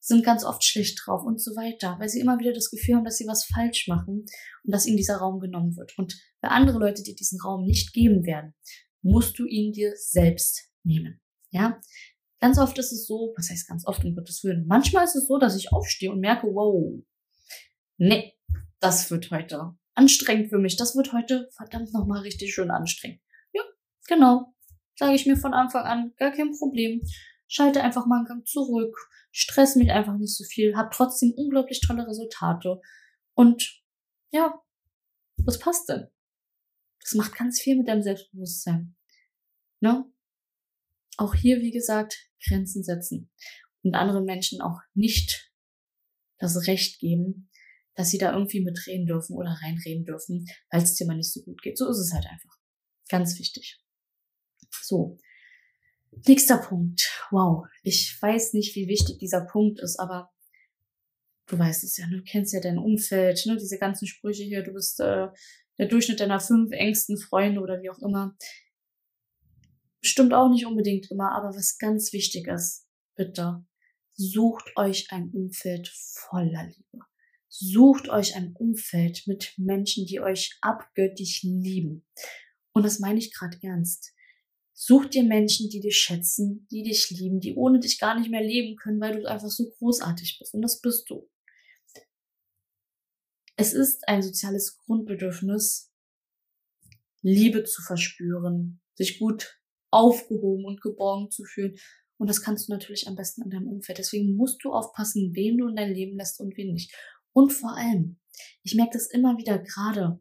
sind 0.00 0.24
ganz 0.24 0.44
oft 0.44 0.64
schlecht 0.64 1.00
drauf 1.04 1.22
und 1.24 1.40
so 1.40 1.52
weiter, 1.52 1.96
weil 2.00 2.08
sie 2.08 2.18
immer 2.18 2.40
wieder 2.40 2.52
das 2.52 2.70
Gefühl 2.70 2.96
haben, 2.96 3.04
dass 3.04 3.16
sie 3.16 3.28
was 3.28 3.44
falsch 3.44 3.86
machen 3.86 4.26
und 4.64 4.72
dass 4.72 4.84
ihnen 4.84 4.96
dieser 4.96 5.18
Raum 5.18 5.38
genommen 5.38 5.76
wird. 5.76 5.96
Und 5.96 6.20
bei 6.40 6.48
andere 6.48 6.78
Leute 6.78 7.04
dir 7.04 7.14
diesen 7.14 7.40
Raum 7.40 7.64
nicht 7.64 7.92
geben 7.92 8.26
werden, 8.26 8.54
musst 9.00 9.38
du 9.38 9.46
ihn 9.46 9.72
dir 9.72 9.92
selbst 9.96 10.68
nehmen. 10.82 11.20
Ja? 11.50 11.80
Ganz 12.40 12.58
oft 12.58 12.76
ist 12.78 12.90
es 12.90 13.06
so, 13.06 13.32
was 13.36 13.48
heißt 13.48 13.68
ganz 13.68 13.86
oft, 13.86 14.04
um 14.04 14.16
Gottes 14.16 14.42
Willen, 14.42 14.66
manchmal 14.66 15.04
ist 15.04 15.14
es 15.14 15.28
so, 15.28 15.38
dass 15.38 15.56
ich 15.56 15.72
aufstehe 15.72 16.10
und 16.10 16.18
merke, 16.18 16.48
wow, 16.48 17.00
nee, 17.98 18.34
das 18.80 19.08
wird 19.12 19.30
heute 19.30 19.76
anstrengend 19.94 20.50
für 20.50 20.58
mich. 20.58 20.76
Das 20.76 20.96
wird 20.96 21.12
heute 21.12 21.48
verdammt 21.54 21.92
nochmal 21.92 22.22
richtig 22.22 22.52
schön 22.52 22.72
anstrengend. 22.72 23.20
Ja, 23.52 23.62
genau. 24.08 24.52
Sage 24.96 25.14
ich 25.14 25.26
mir 25.26 25.36
von 25.36 25.54
Anfang 25.54 25.84
an, 25.84 26.12
gar 26.16 26.32
kein 26.32 26.52
Problem. 26.56 27.02
Schalte 27.48 27.82
einfach 27.82 28.06
mal 28.06 28.18
einen 28.18 28.26
Gang 28.26 28.46
zurück, 28.46 28.96
stress 29.30 29.76
mich 29.76 29.90
einfach 29.90 30.16
nicht 30.16 30.36
so 30.36 30.44
viel, 30.44 30.76
hab 30.76 30.90
trotzdem 30.90 31.32
unglaublich 31.36 31.80
tolle 31.80 32.06
Resultate. 32.06 32.80
Und 33.34 33.82
ja, 34.30 34.62
was 35.38 35.58
passt 35.58 35.88
denn? 35.88 36.08
Das 37.00 37.14
macht 37.14 37.36
ganz 37.36 37.60
viel 37.60 37.76
mit 37.76 37.88
deinem 37.88 38.02
Selbstbewusstsein. 38.02 38.94
Ne? 39.80 40.12
auch 41.16 41.34
hier, 41.34 41.60
wie 41.60 41.70
gesagt, 41.70 42.30
Grenzen 42.46 42.82
setzen 42.82 43.30
und 43.82 43.94
anderen 43.94 44.24
Menschen 44.24 44.60
auch 44.60 44.80
nicht 44.94 45.52
das 46.38 46.66
Recht 46.66 46.98
geben, 47.00 47.50
dass 47.94 48.10
sie 48.10 48.18
da 48.18 48.32
irgendwie 48.32 48.60
mitreden 48.60 49.06
dürfen 49.06 49.36
oder 49.36 49.56
reinreden 49.62 50.04
dürfen, 50.04 50.46
weil 50.70 50.82
es 50.82 50.94
dir 50.94 51.06
mal 51.06 51.16
nicht 51.16 51.32
so 51.32 51.42
gut 51.42 51.62
geht. 51.62 51.78
So 51.78 51.88
ist 51.88 51.98
es 51.98 52.12
halt 52.12 52.26
einfach. 52.26 52.58
Ganz 53.08 53.38
wichtig. 53.38 53.81
So. 54.80 55.18
Nächster 56.26 56.58
Punkt. 56.58 57.10
Wow. 57.30 57.66
Ich 57.82 58.16
weiß 58.20 58.52
nicht, 58.52 58.74
wie 58.76 58.88
wichtig 58.88 59.18
dieser 59.18 59.46
Punkt 59.46 59.80
ist, 59.80 59.98
aber 59.98 60.30
du 61.46 61.58
weißt 61.58 61.84
es 61.84 61.96
ja, 61.96 62.06
du 62.06 62.22
kennst 62.22 62.52
ja 62.52 62.60
dein 62.60 62.78
Umfeld, 62.78 63.44
ne? 63.46 63.56
diese 63.56 63.78
ganzen 63.78 64.06
Sprüche 64.06 64.42
hier, 64.42 64.62
du 64.62 64.72
bist 64.72 65.00
äh, 65.00 65.28
der 65.78 65.86
Durchschnitt 65.88 66.20
deiner 66.20 66.40
fünf 66.40 66.70
engsten 66.72 67.18
Freunde 67.18 67.60
oder 67.60 67.82
wie 67.82 67.90
auch 67.90 67.98
immer. 67.98 68.36
Stimmt 70.00 70.34
auch 70.34 70.50
nicht 70.50 70.66
unbedingt 70.66 71.10
immer, 71.10 71.32
aber 71.32 71.54
was 71.56 71.78
ganz 71.78 72.12
wichtig 72.12 72.48
ist, 72.48 72.86
bitte, 73.16 73.64
sucht 74.14 74.70
euch 74.76 75.06
ein 75.10 75.30
Umfeld 75.30 75.88
voller 75.88 76.64
Liebe. 76.64 77.04
Sucht 77.48 78.08
euch 78.08 78.34
ein 78.34 78.54
Umfeld 78.58 79.24
mit 79.26 79.52
Menschen, 79.58 80.06
die 80.06 80.20
euch 80.20 80.56
abgöttisch 80.62 81.42
lieben. 81.42 82.04
Und 82.72 82.84
das 82.84 82.98
meine 82.98 83.18
ich 83.18 83.32
gerade 83.34 83.58
ernst. 83.62 84.14
Such 84.84 85.06
dir 85.06 85.22
Menschen, 85.22 85.70
die 85.70 85.78
dich 85.78 85.96
schätzen, 85.96 86.66
die 86.72 86.82
dich 86.82 87.08
lieben, 87.10 87.38
die 87.38 87.54
ohne 87.54 87.78
dich 87.78 88.00
gar 88.00 88.18
nicht 88.18 88.32
mehr 88.32 88.42
leben 88.42 88.74
können, 88.74 89.00
weil 89.00 89.14
du 89.14 89.30
einfach 89.30 89.48
so 89.48 89.70
großartig 89.78 90.40
bist. 90.40 90.54
Und 90.54 90.62
das 90.62 90.80
bist 90.80 91.08
du. 91.08 91.30
Es 93.54 93.74
ist 93.74 94.08
ein 94.08 94.24
soziales 94.24 94.76
Grundbedürfnis, 94.78 95.92
Liebe 97.20 97.62
zu 97.62 97.80
verspüren, 97.80 98.80
sich 98.96 99.20
gut 99.20 99.56
aufgehoben 99.92 100.64
und 100.64 100.80
geborgen 100.80 101.30
zu 101.30 101.44
fühlen. 101.44 101.76
Und 102.16 102.28
das 102.28 102.42
kannst 102.42 102.66
du 102.66 102.72
natürlich 102.72 103.06
am 103.06 103.14
besten 103.14 103.42
in 103.42 103.50
deinem 103.50 103.68
Umfeld. 103.68 103.98
Deswegen 103.98 104.34
musst 104.34 104.64
du 104.64 104.72
aufpassen, 104.72 105.30
wen 105.36 105.58
du 105.58 105.68
in 105.68 105.76
dein 105.76 105.94
Leben 105.94 106.16
lässt 106.16 106.40
und 106.40 106.56
wen 106.56 106.72
nicht. 106.72 106.92
Und 107.32 107.52
vor 107.52 107.76
allem, 107.76 108.18
ich 108.64 108.74
merke 108.74 108.94
das 108.94 109.06
immer 109.12 109.38
wieder 109.38 109.60
gerade, 109.60 110.20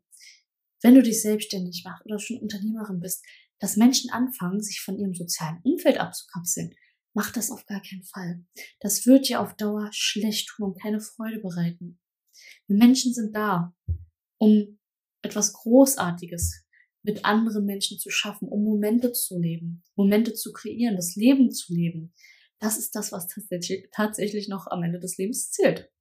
wenn 0.83 0.93
du 0.93 1.01
dich 1.01 1.19
selbstständig 1.23 1.81
machst 1.83 2.05
oder 2.05 2.19
schon 2.19 2.37
Unternehmerin 2.37 2.99
bist, 2.99 3.25
dass 3.61 3.77
Menschen 3.77 4.09
anfangen, 4.09 4.61
sich 4.61 4.81
von 4.81 4.97
ihrem 4.97 5.13
sozialen 5.13 5.61
Umfeld 5.63 5.99
abzukapseln. 5.99 6.73
Mach 7.13 7.31
das 7.31 7.51
auf 7.51 7.65
gar 7.65 7.81
keinen 7.81 8.03
Fall. 8.03 8.43
Das 8.79 9.05
wird 9.05 9.29
dir 9.29 9.39
auf 9.39 9.55
Dauer 9.55 9.89
schlecht 9.93 10.49
tun 10.49 10.71
und 10.71 10.81
keine 10.81 10.99
Freude 10.99 11.39
bereiten. 11.39 11.99
Wir 12.67 12.77
Menschen 12.77 13.13
sind 13.13 13.35
da, 13.35 13.75
um 14.39 14.79
etwas 15.21 15.53
Großartiges 15.53 16.65
mit 17.03 17.23
anderen 17.23 17.65
Menschen 17.65 17.99
zu 17.99 18.09
schaffen, 18.09 18.47
um 18.47 18.63
Momente 18.63 19.11
zu 19.11 19.37
leben, 19.37 19.83
Momente 19.95 20.33
zu 20.33 20.51
kreieren, 20.51 20.95
das 20.95 21.15
Leben 21.15 21.51
zu 21.51 21.73
leben. 21.73 22.13
Das 22.59 22.77
ist 22.77 22.95
das, 22.95 23.11
was 23.11 23.27
tatsächlich, 23.27 23.89
tatsächlich 23.91 24.47
noch 24.47 24.67
am 24.67 24.81
Ende 24.81 24.99
des 24.99 25.17
Lebens 25.17 25.51
zählt. 25.51 25.91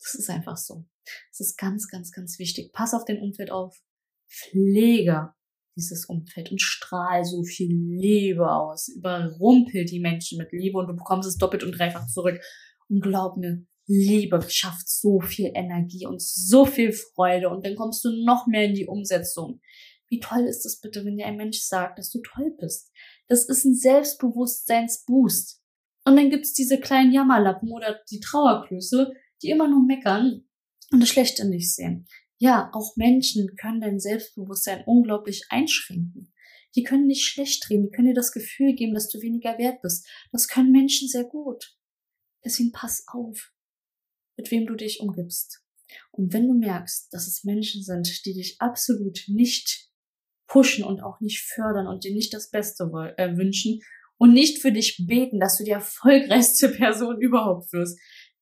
Das 0.00 0.14
ist 0.14 0.30
einfach 0.30 0.56
so. 0.56 0.88
Das 1.30 1.40
ist 1.40 1.56
ganz, 1.56 1.88
ganz, 1.88 2.10
ganz 2.10 2.38
wichtig. 2.38 2.72
Pass 2.72 2.94
auf 2.94 3.04
dein 3.04 3.20
Umfeld 3.20 3.50
auf. 3.50 3.80
Pflege 4.28 5.34
dieses 5.78 6.06
Umfeld 6.06 6.50
und 6.50 6.60
strahl 6.60 7.24
so 7.24 7.42
viel 7.42 7.70
Liebe 7.72 8.50
aus. 8.50 8.88
Überrumpel 8.88 9.84
die 9.84 10.00
Menschen 10.00 10.38
mit 10.38 10.52
Liebe 10.52 10.78
und 10.78 10.88
du 10.88 10.96
bekommst 10.96 11.28
es 11.28 11.38
doppelt 11.38 11.64
und 11.64 11.72
dreifach 11.72 12.06
zurück. 12.06 12.40
Und 12.88 13.00
glaub 13.00 13.36
mir, 13.36 13.64
Liebe 13.86 14.40
schafft 14.48 14.88
so 14.88 15.20
viel 15.20 15.50
Energie 15.54 16.06
und 16.06 16.20
so 16.20 16.66
viel 16.66 16.92
Freude 16.92 17.48
und 17.48 17.64
dann 17.64 17.74
kommst 17.74 18.04
du 18.04 18.10
noch 18.24 18.46
mehr 18.46 18.64
in 18.64 18.74
die 18.74 18.86
Umsetzung. 18.86 19.60
Wie 20.10 20.20
toll 20.20 20.44
ist 20.46 20.66
es 20.66 20.80
bitte, 20.80 21.04
wenn 21.04 21.16
dir 21.16 21.26
ein 21.26 21.36
Mensch 21.36 21.60
sagt, 21.60 21.98
dass 21.98 22.10
du 22.10 22.20
toll 22.20 22.54
bist? 22.58 22.92
Das 23.28 23.44
ist 23.48 23.64
ein 23.64 23.74
Selbstbewusstseinsboost. 23.74 25.62
Und 26.04 26.16
dann 26.16 26.30
gibt's 26.30 26.54
diese 26.54 26.78
kleinen 26.80 27.12
Jammerlappen 27.12 27.70
oder 27.70 28.00
die 28.10 28.20
Trauerklöße, 28.20 29.12
die 29.42 29.50
immer 29.50 29.68
nur 29.68 29.84
meckern 29.84 30.48
und 30.90 31.00
das 31.00 31.08
Schlechte 31.10 31.46
nicht 31.46 31.74
sehen. 31.74 32.06
Ja, 32.38 32.70
auch 32.72 32.96
Menschen 32.96 33.56
können 33.56 33.80
dein 33.80 33.98
Selbstbewusstsein 33.98 34.84
unglaublich 34.86 35.44
einschränken. 35.50 36.32
Die 36.76 36.84
können 36.84 37.06
nicht 37.06 37.24
schlecht 37.24 37.68
reden, 37.68 37.84
die 37.84 37.90
können 37.90 38.08
dir 38.08 38.14
das 38.14 38.32
Gefühl 38.32 38.74
geben, 38.74 38.94
dass 38.94 39.08
du 39.08 39.20
weniger 39.20 39.58
wert 39.58 39.82
bist. 39.82 40.06
Das 40.30 40.46
können 40.46 40.70
Menschen 40.70 41.08
sehr 41.08 41.24
gut. 41.24 41.76
Deswegen 42.44 42.72
pass 42.72 43.04
auf, 43.08 43.52
mit 44.36 44.50
wem 44.50 44.66
du 44.66 44.76
dich 44.76 45.00
umgibst. 45.00 45.64
Und 46.12 46.32
wenn 46.32 46.46
du 46.46 46.54
merkst, 46.54 47.12
dass 47.12 47.26
es 47.26 47.44
Menschen 47.44 47.82
sind, 47.82 48.24
die 48.26 48.34
dich 48.34 48.60
absolut 48.60 49.24
nicht 49.26 49.90
pushen 50.46 50.84
und 50.84 51.00
auch 51.00 51.20
nicht 51.20 51.42
fördern 51.42 51.86
und 51.86 52.04
dir 52.04 52.12
nicht 52.12 52.32
das 52.32 52.50
Beste 52.50 52.84
äh, 53.16 53.36
wünschen 53.36 53.80
und 54.16 54.32
nicht 54.32 54.60
für 54.60 54.72
dich 54.72 55.04
beten, 55.06 55.40
dass 55.40 55.58
du 55.58 55.64
die 55.64 55.70
erfolgreichste 55.70 56.68
Person 56.76 57.20
überhaupt 57.20 57.72
wirst, 57.72 57.98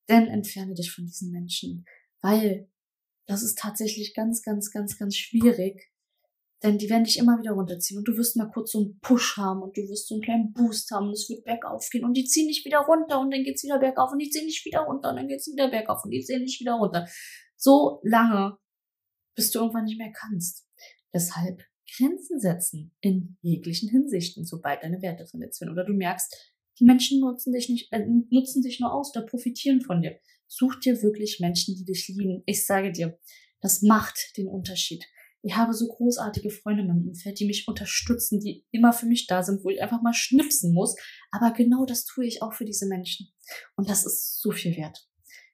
dann 0.07 0.27
entferne 0.27 0.75
dich 0.75 0.93
von 0.93 1.07
diesen 1.07 1.31
Menschen, 1.31 1.85
weil 2.21 2.69
das 3.27 3.43
ist 3.43 3.59
tatsächlich 3.59 4.15
ganz, 4.15 4.43
ganz, 4.43 4.71
ganz, 4.71 4.99
ganz 4.99 5.17
schwierig, 5.17 5.91
denn 6.63 6.79
die 6.79 6.89
werden 6.89 7.05
dich 7.05 7.19
immer 7.19 7.39
wieder 7.39 7.53
runterziehen 7.53 7.99
und 7.99 8.09
du 8.09 8.17
wirst 8.17 8.37
mal 8.37 8.51
kurz 8.51 8.73
so 8.73 8.79
einen 8.79 8.99
Push 9.01 9.37
haben 9.37 9.63
und 9.63 9.77
du 9.77 9.83
wirst 9.83 10.09
so 10.09 10.15
einen 10.15 10.23
kleinen 10.23 10.53
Boost 10.53 10.91
haben 10.91 11.09
und 11.09 11.13
es 11.13 11.29
wird 11.29 11.45
bergauf 11.45 11.89
gehen 11.91 12.05
und 12.05 12.15
die 12.15 12.25
ziehen 12.25 12.49
dich 12.49 12.65
wieder 12.65 12.79
runter 12.79 13.21
und 13.21 13.31
dann 13.31 13.45
geht's 13.45 13.63
wieder 13.63 13.79
bergauf 13.79 14.13
und 14.13 14.21
die 14.21 14.31
ziehen 14.31 14.47
dich 14.47 14.65
wieder 14.65 14.81
runter 14.81 15.11
und 15.11 15.17
dann 15.17 15.29
geht's 15.29 15.47
wieder 15.47 15.71
bergauf 15.71 16.05
und 16.05 16.11
die 16.11 16.25
ziehen 16.25 16.45
dich 16.45 16.59
wieder 16.61 16.75
runter. 16.75 17.07
So 17.57 18.01
lange, 18.05 18.57
bis 19.35 19.51
du 19.51 19.61
irgendwann 19.61 19.85
nicht 19.85 19.99
mehr 19.99 20.13
kannst. 20.13 20.67
Deshalb 21.13 21.63
Grenzen 21.97 22.41
setzen 22.41 22.95
in 23.01 23.37
jeglichen 23.43 23.89
Hinsichten, 23.89 24.45
sobald 24.45 24.83
deine 24.83 25.03
Werte 25.03 25.27
verletzt 25.27 25.61
werden 25.61 25.73
oder 25.73 25.85
du 25.85 25.93
merkst, 25.93 26.55
die 26.79 26.85
Menschen 26.85 27.21
nutzen 27.21 27.53
dich 27.53 27.69
nicht, 27.69 27.93
äh, 27.93 28.05
nutzen 28.31 28.63
dich 28.63 28.81
nur 28.81 28.93
aus 28.93 29.15
oder 29.15 29.25
profitieren 29.25 29.81
von 29.81 30.03
dir. 30.03 30.19
Such 30.49 30.77
dir 30.81 31.03
wirklich 31.03 31.41
Menschen, 31.41 31.75
die 31.77 31.85
dich 31.85 32.09
lieben. 32.09 32.43
Ich 32.47 32.67
sage 32.67 32.93
dir, 32.93 33.19
das 33.61 33.83
macht 33.83 34.37
den 34.37 34.49
Unterschied. 34.49 35.05
Ich 35.43 35.55
habe 35.55 35.73
so 35.73 35.87
großartige 35.87 36.51
Freunde 36.51 36.83
in 36.83 36.89
meinem 36.89 37.09
Umfeld, 37.09 37.39
die 37.39 37.47
mich 37.47 37.69
unterstützen, 37.69 38.41
die 38.41 38.67
immer 38.73 38.93
für 38.93 39.07
mich 39.07 39.27
da 39.27 39.43
sind, 39.43 39.65
wo 39.65 39.71
ich 39.71 39.81
einfach 39.81 40.03
mal 40.03 40.15
schnipsen 40.15 40.73
muss. 40.73 40.97
Aber 41.31 41.53
genau 41.53 41.85
das 41.85 42.05
tue 42.05 42.27
ich 42.27 42.43
auch 42.43 42.53
für 42.53 42.65
diese 42.65 42.87
Menschen. 42.87 43.29
Und 43.77 43.89
das 43.89 44.05
ist 44.05 44.41
so 44.41 44.51
viel 44.51 44.77
wert. 44.77 45.09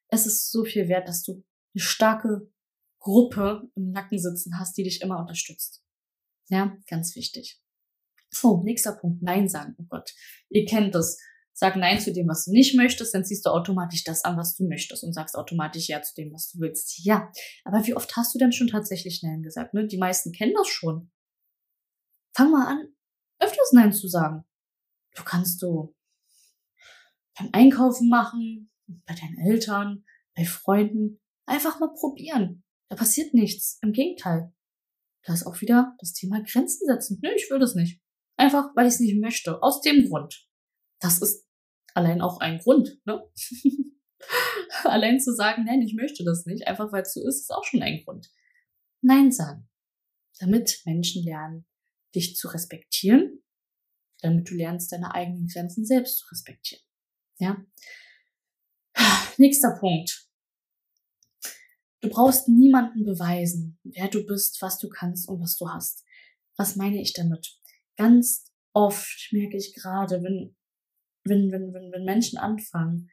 Es 0.08 0.26
ist 0.26 0.50
so 0.50 0.64
viel 0.64 0.88
wert, 0.88 1.08
dass 1.08 1.22
du 1.22 1.44
eine 1.74 1.82
starke 1.82 2.50
Gruppe 3.00 3.68
im 3.74 3.90
Nacken 3.90 4.18
sitzen 4.18 4.58
hast, 4.58 4.76
die 4.76 4.84
dich 4.84 5.02
immer 5.02 5.18
unterstützt. 5.18 5.82
Ja, 6.48 6.76
ganz 6.86 7.14
wichtig. 7.16 7.60
So, 8.30 8.62
nächster 8.62 8.92
Punkt. 8.92 9.22
Nein 9.22 9.48
sagen. 9.48 9.74
Oh 9.78 9.84
Gott. 9.88 10.14
Ihr 10.48 10.64
kennt 10.64 10.94
das. 10.94 11.18
Sag 11.62 11.76
Nein 11.76 12.00
zu 12.00 12.12
dem, 12.12 12.26
was 12.26 12.46
du 12.46 12.50
nicht 12.50 12.74
möchtest, 12.74 13.14
dann 13.14 13.24
ziehst 13.24 13.46
du 13.46 13.50
automatisch 13.50 14.02
das 14.02 14.24
an, 14.24 14.36
was 14.36 14.56
du 14.56 14.66
möchtest 14.66 15.04
und 15.04 15.12
sagst 15.12 15.36
automatisch 15.36 15.88
Ja 15.88 16.02
zu 16.02 16.12
dem, 16.16 16.32
was 16.32 16.50
du 16.50 16.58
willst. 16.58 17.04
Ja, 17.04 17.30
aber 17.62 17.86
wie 17.86 17.94
oft 17.94 18.16
hast 18.16 18.34
du 18.34 18.40
denn 18.40 18.50
schon 18.50 18.66
tatsächlich 18.66 19.22
Nein 19.22 19.44
gesagt? 19.44 19.72
Ne? 19.72 19.86
Die 19.86 19.96
meisten 19.96 20.32
kennen 20.32 20.54
das 20.56 20.66
schon. 20.66 21.12
Fang 22.34 22.50
mal 22.50 22.66
an, 22.66 22.88
öfters 23.38 23.70
Nein 23.70 23.92
zu 23.92 24.08
sagen. 24.08 24.44
Du 25.14 25.22
kannst 25.22 25.62
du 25.62 25.94
beim 27.38 27.50
Einkaufen 27.52 28.08
machen, 28.08 28.72
bei 29.06 29.14
deinen 29.14 29.38
Eltern, 29.38 30.04
bei 30.34 30.44
Freunden. 30.44 31.20
Einfach 31.46 31.78
mal 31.78 31.94
probieren. 31.94 32.64
Da 32.88 32.96
passiert 32.96 33.34
nichts. 33.34 33.78
Im 33.82 33.92
Gegenteil. 33.92 34.52
Da 35.24 35.32
ist 35.32 35.46
auch 35.46 35.60
wieder 35.60 35.94
das 36.00 36.12
Thema 36.12 36.42
Grenzen 36.42 36.88
setzen. 36.88 37.20
Nö, 37.22 37.30
ich 37.36 37.48
will 37.50 37.60
das 37.60 37.76
nicht. 37.76 38.02
Einfach, 38.36 38.74
weil 38.74 38.88
ich 38.88 38.94
es 38.94 39.00
nicht 39.00 39.20
möchte. 39.20 39.62
Aus 39.62 39.80
dem 39.80 40.08
Grund. 40.08 40.48
Das 40.98 41.20
ist 41.20 41.41
allein 41.94 42.20
auch 42.20 42.40
ein 42.40 42.58
Grund, 42.58 42.98
ne? 43.04 43.22
allein 44.84 45.20
zu 45.20 45.34
sagen, 45.34 45.64
nein, 45.64 45.82
ich 45.82 45.94
möchte 45.94 46.24
das 46.24 46.46
nicht, 46.46 46.66
einfach 46.66 46.92
weil 46.92 47.02
es 47.02 47.14
so 47.14 47.26
ist, 47.26 47.40
ist 47.40 47.52
auch 47.52 47.64
schon 47.64 47.82
ein 47.82 48.02
Grund. 48.04 48.30
Nein 49.00 49.32
sagen. 49.32 49.68
Damit 50.38 50.82
Menschen 50.86 51.24
lernen, 51.24 51.66
dich 52.14 52.36
zu 52.36 52.48
respektieren, 52.48 53.42
damit 54.20 54.48
du 54.48 54.54
lernst, 54.54 54.92
deine 54.92 55.14
eigenen 55.14 55.46
Grenzen 55.46 55.84
selbst 55.84 56.18
zu 56.18 56.26
respektieren. 56.30 56.82
Ja? 57.38 57.64
Nächster 59.36 59.76
Punkt. 59.78 60.28
Du 62.00 62.08
brauchst 62.08 62.48
niemanden 62.48 63.04
beweisen, 63.04 63.78
wer 63.84 64.08
du 64.08 64.26
bist, 64.26 64.60
was 64.60 64.78
du 64.78 64.88
kannst 64.88 65.28
und 65.28 65.40
was 65.40 65.56
du 65.56 65.68
hast. 65.68 66.04
Was 66.56 66.74
meine 66.76 67.00
ich 67.00 67.12
damit? 67.12 67.56
Ganz 67.96 68.50
oft 68.72 69.28
merke 69.30 69.56
ich 69.56 69.74
gerade, 69.74 70.22
wenn 70.22 70.56
wenn, 71.24 71.50
wenn, 71.52 71.72
wenn, 71.72 71.92
wenn 71.92 72.04
Menschen 72.04 72.38
anfangen, 72.38 73.10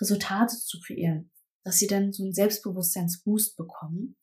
Resultate 0.00 0.56
zu 0.56 0.80
kreieren, 0.80 1.30
dass 1.64 1.78
sie 1.78 1.86
dann 1.86 2.12
so 2.12 2.22
einen 2.22 2.32
Selbstbewusstseinsboost 2.32 3.56
bekommen. 3.56 4.16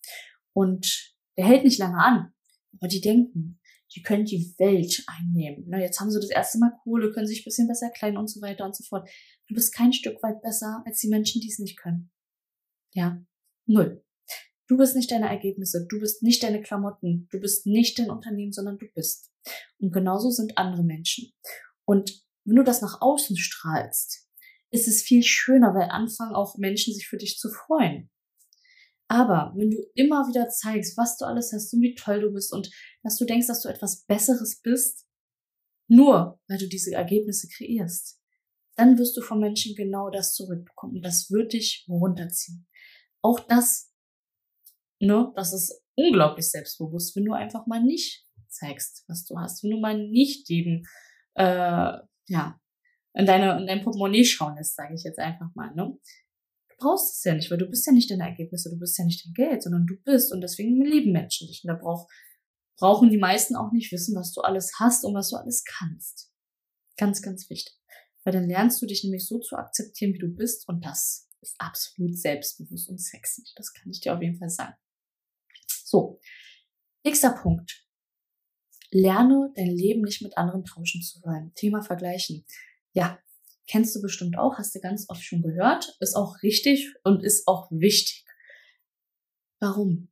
Und 0.53 1.15
der 1.37 1.45
hält 1.45 1.63
nicht 1.63 1.77
lange 1.77 1.97
an, 1.97 2.33
aber 2.73 2.87
die 2.87 3.01
denken, 3.01 3.59
die 3.95 4.01
können 4.01 4.25
die 4.25 4.53
Welt 4.57 5.03
einnehmen. 5.07 5.65
Na, 5.67 5.79
jetzt 5.79 5.99
haben 5.99 6.11
sie 6.11 6.19
das 6.19 6.29
erste 6.29 6.57
Mal 6.57 6.73
Kohle, 6.83 7.11
können 7.11 7.27
sich 7.27 7.41
ein 7.41 7.45
bisschen 7.45 7.67
besser 7.67 7.89
kleiden 7.89 8.17
und 8.17 8.27
so 8.27 8.41
weiter 8.41 8.65
und 8.65 8.75
so 8.75 8.83
fort. 8.83 9.09
Du 9.47 9.53
bist 9.53 9.73
kein 9.73 9.93
Stück 9.93 10.21
weit 10.23 10.41
besser 10.41 10.83
als 10.85 10.99
die 10.99 11.09
Menschen, 11.09 11.41
die 11.41 11.47
es 11.47 11.59
nicht 11.59 11.77
können. 11.77 12.11
Ja, 12.93 13.23
null. 13.65 14.03
Du 14.67 14.75
bist 14.75 14.95
nicht 14.95 15.11
deine 15.11 15.29
Ergebnisse, 15.29 15.87
du 15.87 15.99
bist 15.99 16.23
nicht 16.23 16.43
deine 16.43 16.61
Klamotten, 16.61 17.27
du 17.31 17.39
bist 17.39 17.65
nicht 17.65 17.97
dein 17.99 18.09
Unternehmen, 18.09 18.51
sondern 18.51 18.77
du 18.77 18.87
bist. 18.93 19.31
Und 19.79 19.93
genauso 19.93 20.29
sind 20.29 20.57
andere 20.57 20.83
Menschen. 20.83 21.31
Und 21.85 22.26
wenn 22.47 22.55
du 22.55 22.63
das 22.63 22.81
nach 22.81 23.01
außen 23.01 23.37
strahlst, 23.37 24.25
ist 24.71 24.87
es 24.87 25.01
viel 25.01 25.21
schöner, 25.23 25.75
weil 25.75 25.89
anfangen 25.89 26.33
auch 26.33 26.57
Menschen 26.57 26.93
sich 26.93 27.07
für 27.07 27.17
dich 27.17 27.37
zu 27.37 27.49
freuen. 27.49 28.09
Aber 29.09 29.53
wenn 29.55 29.69
du 29.71 29.77
immer 29.95 30.27
wieder 30.27 30.49
zeigst, 30.49 30.97
was 30.97 31.17
du 31.17 31.25
alles 31.25 31.53
hast 31.53 31.73
und 31.73 31.81
wie 31.81 31.95
toll 31.95 32.21
du 32.21 32.31
bist 32.31 32.51
und 32.51 32.69
dass 33.03 33.17
du 33.17 33.25
denkst, 33.25 33.47
dass 33.47 33.61
du 33.61 33.69
etwas 33.69 34.05
Besseres 34.05 34.61
bist, 34.61 35.05
nur 35.87 36.39
weil 36.47 36.57
du 36.57 36.67
diese 36.67 36.93
Ergebnisse 36.93 37.47
kreierst, 37.47 38.19
dann 38.75 38.97
wirst 38.97 39.15
du 39.17 39.21
von 39.21 39.39
Menschen 39.39 39.75
genau 39.75 40.09
das 40.09 40.33
zurückbekommen. 40.33 41.01
Das 41.01 41.31
wird 41.31 41.53
dich 41.53 41.85
runterziehen. 41.89 42.67
Auch 43.21 43.39
das, 43.39 43.91
ne, 44.99 45.31
das 45.35 45.53
ist 45.53 45.81
unglaublich 45.95 46.49
selbstbewusst, 46.49 47.15
wenn 47.15 47.25
du 47.25 47.33
einfach 47.33 47.65
mal 47.65 47.81
nicht 47.81 48.25
zeigst, 48.49 49.03
was 49.07 49.25
du 49.25 49.37
hast, 49.37 49.63
wenn 49.63 49.71
du 49.71 49.79
mal 49.79 49.97
nicht 49.97 50.49
jedem, 50.49 50.85
äh, 51.35 51.97
ja, 52.27 52.59
in 53.13 53.25
deine, 53.25 53.59
in 53.59 53.67
dein 53.67 53.83
Portemonnaie 53.83 54.23
schauen 54.23 54.55
lässt, 54.55 54.75
sage 54.75 54.93
ich 54.93 55.03
jetzt 55.03 55.19
einfach 55.19 55.53
mal, 55.55 55.73
ne? 55.73 55.97
Du 56.69 56.75
brauchst 56.77 57.17
es 57.17 57.23
ja 57.23 57.33
nicht, 57.33 57.49
weil 57.49 57.57
du 57.57 57.67
bist 57.67 57.87
ja 57.87 57.93
nicht 57.93 58.11
deine 58.11 58.23
Ergebnisse, 58.23 58.69
du 58.69 58.77
bist 58.77 58.97
ja 58.97 59.05
nicht 59.05 59.25
dein 59.25 59.33
Geld, 59.33 59.63
sondern 59.63 59.87
du 59.87 59.95
bist 60.03 60.31
und 60.31 60.41
deswegen 60.41 60.79
lieben 60.85 61.11
Menschen 61.11 61.47
dich. 61.47 61.63
Und 61.63 61.69
da 61.69 61.73
brauch, 61.73 62.07
brauchen 62.77 63.09
die 63.09 63.17
meisten 63.17 63.55
auch 63.55 63.71
nicht 63.71 63.91
wissen, 63.91 64.15
was 64.15 64.31
du 64.33 64.41
alles 64.41 64.73
hast 64.79 65.03
und 65.03 65.15
was 65.15 65.29
du 65.29 65.37
alles 65.37 65.63
kannst. 65.65 66.31
Ganz, 66.97 67.23
ganz 67.23 67.49
wichtig. 67.49 67.73
Weil 68.23 68.33
dann 68.33 68.47
lernst 68.47 68.81
du 68.81 68.85
dich 68.85 69.03
nämlich 69.03 69.25
so 69.25 69.39
zu 69.39 69.55
akzeptieren, 69.55 70.13
wie 70.13 70.19
du 70.19 70.27
bist 70.27 70.67
und 70.67 70.85
das 70.85 71.27
ist 71.41 71.55
absolut 71.59 72.17
selbstbewusst 72.17 72.89
und 72.89 73.01
sexy. 73.01 73.43
Das 73.55 73.73
kann 73.73 73.89
ich 73.89 74.01
dir 74.01 74.13
auf 74.13 74.21
jeden 74.21 74.37
Fall 74.37 74.49
sagen. 74.49 74.75
So. 75.83 76.19
Nächster 77.03 77.31
Punkt. 77.31 77.86
Lerne 78.91 79.51
dein 79.55 79.75
Leben 79.75 80.01
nicht 80.01 80.21
mit 80.21 80.37
anderen 80.37 80.63
tauschen 80.63 81.01
zu 81.01 81.21
wollen. 81.23 81.51
Thema 81.55 81.81
Vergleichen. 81.81 82.45
Ja, 82.93 83.19
kennst 83.67 83.95
du 83.95 84.01
bestimmt 84.01 84.37
auch, 84.37 84.57
hast 84.57 84.73
du 84.75 84.79
ganz 84.79 85.05
oft 85.09 85.23
schon 85.23 85.41
gehört, 85.41 85.97
ist 85.99 86.15
auch 86.15 86.41
richtig 86.41 86.93
und 87.03 87.23
ist 87.23 87.47
auch 87.47 87.69
wichtig. 87.71 88.25
Warum? 89.59 90.09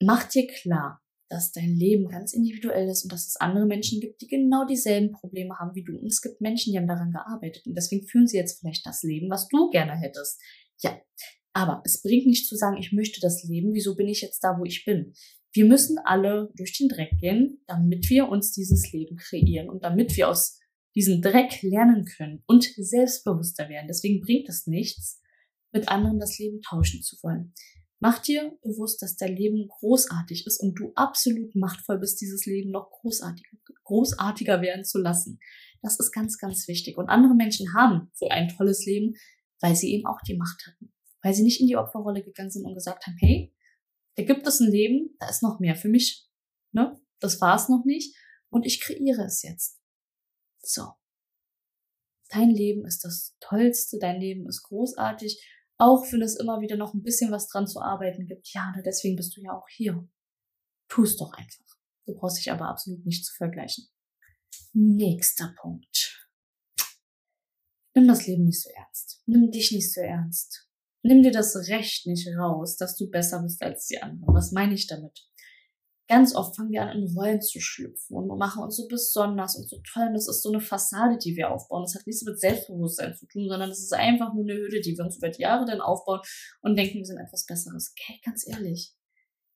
Mach 0.00 0.24
dir 0.24 0.46
klar, 0.46 1.02
dass 1.28 1.52
dein 1.52 1.74
Leben 1.76 2.08
ganz 2.08 2.34
individuell 2.34 2.88
ist 2.88 3.04
und 3.04 3.12
dass 3.12 3.26
es 3.26 3.36
andere 3.36 3.66
Menschen 3.66 4.00
gibt, 4.00 4.20
die 4.20 4.26
genau 4.26 4.66
dieselben 4.66 5.12
Probleme 5.12 5.58
haben 5.58 5.74
wie 5.74 5.82
du. 5.82 5.96
Und 5.96 6.06
es 6.06 6.20
gibt 6.20 6.40
Menschen, 6.40 6.72
die 6.72 6.78
haben 6.78 6.86
daran 6.86 7.10
gearbeitet 7.10 7.66
und 7.66 7.74
deswegen 7.74 8.06
führen 8.06 8.26
sie 8.26 8.36
jetzt 8.36 8.60
vielleicht 8.60 8.84
das 8.86 9.02
Leben, 9.02 9.30
was 9.30 9.48
du 9.48 9.70
gerne 9.70 9.96
hättest. 9.98 10.40
Ja, 10.82 11.00
aber 11.54 11.82
es 11.84 12.02
bringt 12.02 12.26
nicht 12.26 12.46
zu 12.46 12.56
sagen, 12.56 12.76
ich 12.76 12.92
möchte 12.92 13.20
das 13.20 13.44
Leben, 13.44 13.72
wieso 13.72 13.94
bin 13.96 14.08
ich 14.08 14.20
jetzt 14.20 14.44
da, 14.44 14.58
wo 14.58 14.64
ich 14.64 14.84
bin? 14.84 15.14
Wir 15.52 15.66
müssen 15.66 15.98
alle 15.98 16.50
durch 16.56 16.76
den 16.78 16.88
Dreck 16.88 17.18
gehen, 17.18 17.62
damit 17.66 18.08
wir 18.08 18.28
uns 18.28 18.52
dieses 18.52 18.90
Leben 18.92 19.16
kreieren 19.16 19.68
und 19.68 19.84
damit 19.84 20.16
wir 20.16 20.28
aus 20.28 20.58
diesem 20.94 21.20
Dreck 21.20 21.62
lernen 21.62 22.04
können 22.04 22.42
und 22.46 22.64
selbstbewusster 22.76 23.68
werden. 23.68 23.86
Deswegen 23.88 24.20
bringt 24.20 24.48
es 24.48 24.66
nichts, 24.66 25.20
mit 25.72 25.88
anderen 25.88 26.18
das 26.18 26.38
Leben 26.38 26.60
tauschen 26.62 27.02
zu 27.02 27.16
wollen. 27.22 27.54
Mach 27.98 28.18
dir 28.18 28.58
bewusst, 28.62 29.00
dass 29.00 29.16
dein 29.16 29.36
Leben 29.36 29.68
großartig 29.68 30.46
ist 30.46 30.60
und 30.60 30.74
du 30.74 30.92
absolut 30.96 31.54
machtvoll 31.54 31.98
bist, 31.98 32.20
dieses 32.20 32.46
Leben 32.46 32.70
noch 32.70 32.90
großartiger, 32.90 33.56
großartiger 33.84 34.60
werden 34.60 34.84
zu 34.84 34.98
lassen. 34.98 35.38
Das 35.82 36.00
ist 36.00 36.10
ganz, 36.10 36.38
ganz 36.38 36.66
wichtig. 36.66 36.98
Und 36.98 37.08
andere 37.08 37.34
Menschen 37.34 37.74
haben 37.74 38.10
so 38.12 38.28
ein 38.28 38.48
tolles 38.48 38.84
Leben, 38.86 39.14
weil 39.60 39.76
sie 39.76 39.92
eben 39.92 40.06
auch 40.06 40.20
die 40.26 40.36
Macht 40.36 40.66
hatten. 40.66 40.92
Weil 41.22 41.34
sie 41.34 41.44
nicht 41.44 41.60
in 41.60 41.68
die 41.68 41.76
Opferrolle 41.76 42.22
gegangen 42.22 42.50
sind 42.50 42.64
und 42.64 42.74
gesagt 42.74 43.06
haben, 43.06 43.16
hey, 43.20 43.51
da 44.16 44.24
gibt 44.24 44.46
es 44.46 44.60
ein 44.60 44.70
Leben, 44.70 45.16
da 45.18 45.28
ist 45.28 45.42
noch 45.42 45.60
mehr 45.60 45.76
für 45.76 45.88
mich. 45.88 46.28
Ne? 46.72 47.00
Das 47.18 47.40
war 47.40 47.56
es 47.56 47.68
noch 47.68 47.84
nicht. 47.84 48.16
Und 48.50 48.66
ich 48.66 48.80
kreiere 48.80 49.24
es 49.24 49.42
jetzt. 49.42 49.80
So. 50.60 50.92
Dein 52.28 52.50
Leben 52.50 52.86
ist 52.86 53.04
das 53.04 53.36
Tollste, 53.40 53.98
dein 53.98 54.20
Leben 54.20 54.46
ist 54.46 54.62
großartig, 54.62 55.42
auch 55.78 56.04
wenn 56.12 56.22
es 56.22 56.36
immer 56.36 56.60
wieder 56.60 56.76
noch 56.76 56.94
ein 56.94 57.02
bisschen 57.02 57.30
was 57.30 57.48
dran 57.48 57.66
zu 57.66 57.80
arbeiten 57.80 58.26
gibt. 58.26 58.48
Ja, 58.52 58.72
deswegen 58.84 59.16
bist 59.16 59.36
du 59.36 59.42
ja 59.42 59.52
auch 59.52 59.68
hier. 59.68 60.08
Tu 60.88 61.02
es 61.02 61.16
doch 61.16 61.32
einfach. 61.32 61.64
Du 62.06 62.14
brauchst 62.14 62.38
dich 62.38 62.50
aber 62.50 62.68
absolut 62.68 63.04
nicht 63.04 63.24
zu 63.24 63.34
vergleichen. 63.34 63.86
Nächster 64.72 65.54
Punkt. 65.60 66.28
Nimm 67.94 68.08
das 68.08 68.26
Leben 68.26 68.44
nicht 68.44 68.62
so 68.62 68.70
ernst. 68.70 69.22
Nimm 69.26 69.50
dich 69.50 69.72
nicht 69.72 69.92
so 69.92 70.00
ernst. 70.00 70.68
Nimm 71.02 71.22
dir 71.22 71.32
das 71.32 71.56
Recht 71.68 72.06
nicht 72.06 72.28
raus, 72.38 72.76
dass 72.76 72.96
du 72.96 73.10
besser 73.10 73.42
bist 73.42 73.62
als 73.62 73.86
die 73.86 74.00
anderen. 74.00 74.34
Was 74.34 74.52
meine 74.52 74.74
ich 74.74 74.86
damit? 74.86 75.26
Ganz 76.08 76.34
oft 76.34 76.56
fangen 76.56 76.70
wir 76.70 76.82
an, 76.82 76.96
in 76.96 77.16
Rollen 77.16 77.40
zu 77.40 77.60
schlüpfen 77.60 78.16
und 78.16 78.38
machen 78.38 78.62
uns 78.62 78.76
so 78.76 78.86
besonders 78.86 79.56
und 79.56 79.68
so 79.68 79.80
toll. 79.92 80.08
Und 80.08 80.14
das 80.14 80.28
ist 80.28 80.42
so 80.42 80.50
eine 80.50 80.60
Fassade, 80.60 81.16
die 81.16 81.36
wir 81.36 81.50
aufbauen. 81.50 81.84
Das 81.84 81.94
hat 81.94 82.06
nichts 82.06 82.22
mit 82.22 82.38
Selbstbewusstsein 82.38 83.14
zu 83.14 83.26
tun, 83.26 83.48
sondern 83.48 83.70
das 83.70 83.80
ist 83.80 83.94
einfach 83.94 84.34
nur 84.34 84.44
eine 84.44 84.54
Hülle, 84.54 84.80
die 84.80 84.96
wir 84.96 85.04
uns 85.04 85.16
über 85.16 85.30
die 85.30 85.42
Jahre 85.42 85.64
dann 85.64 85.80
aufbauen 85.80 86.20
und 86.60 86.76
denken, 86.76 86.98
wir 86.98 87.04
sind 87.04 87.18
etwas 87.18 87.46
Besseres. 87.46 87.94
Okay, 87.96 88.20
ganz 88.24 88.46
ehrlich. 88.46 88.94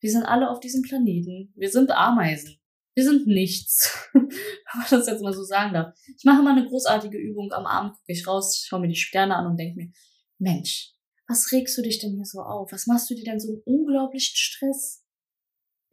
Wir 0.00 0.10
sind 0.10 0.24
alle 0.24 0.50
auf 0.50 0.60
diesem 0.60 0.82
Planeten. 0.82 1.52
Wir 1.56 1.70
sind 1.70 1.90
Ameisen. 1.90 2.58
Wir 2.94 3.04
sind 3.04 3.26
nichts. 3.26 4.08
Wenn 4.14 4.22
man 4.22 4.86
das 4.88 5.06
jetzt 5.06 5.22
mal 5.22 5.34
so 5.34 5.44
sagen 5.44 5.74
darf. 5.74 5.94
Ich 6.16 6.24
mache 6.24 6.42
mal 6.42 6.56
eine 6.56 6.66
großartige 6.66 7.18
Übung. 7.18 7.52
Am 7.52 7.66
Abend 7.66 7.92
gucke 7.92 8.12
ich 8.12 8.26
raus, 8.26 8.64
schaue 8.66 8.80
mir 8.80 8.88
die 8.88 8.94
Sterne 8.94 9.36
an 9.36 9.46
und 9.46 9.58
denke 9.58 9.76
mir, 9.76 9.92
Mensch, 10.38 10.95
was 11.26 11.50
regst 11.52 11.76
du 11.76 11.82
dich 11.82 11.98
denn 11.98 12.14
hier 12.14 12.24
so 12.24 12.40
auf? 12.40 12.72
Was 12.72 12.86
machst 12.86 13.10
du 13.10 13.14
dir 13.14 13.24
denn 13.24 13.40
so 13.40 13.48
einen 13.48 13.62
unglaublichen 13.64 14.36
Stress? 14.36 15.04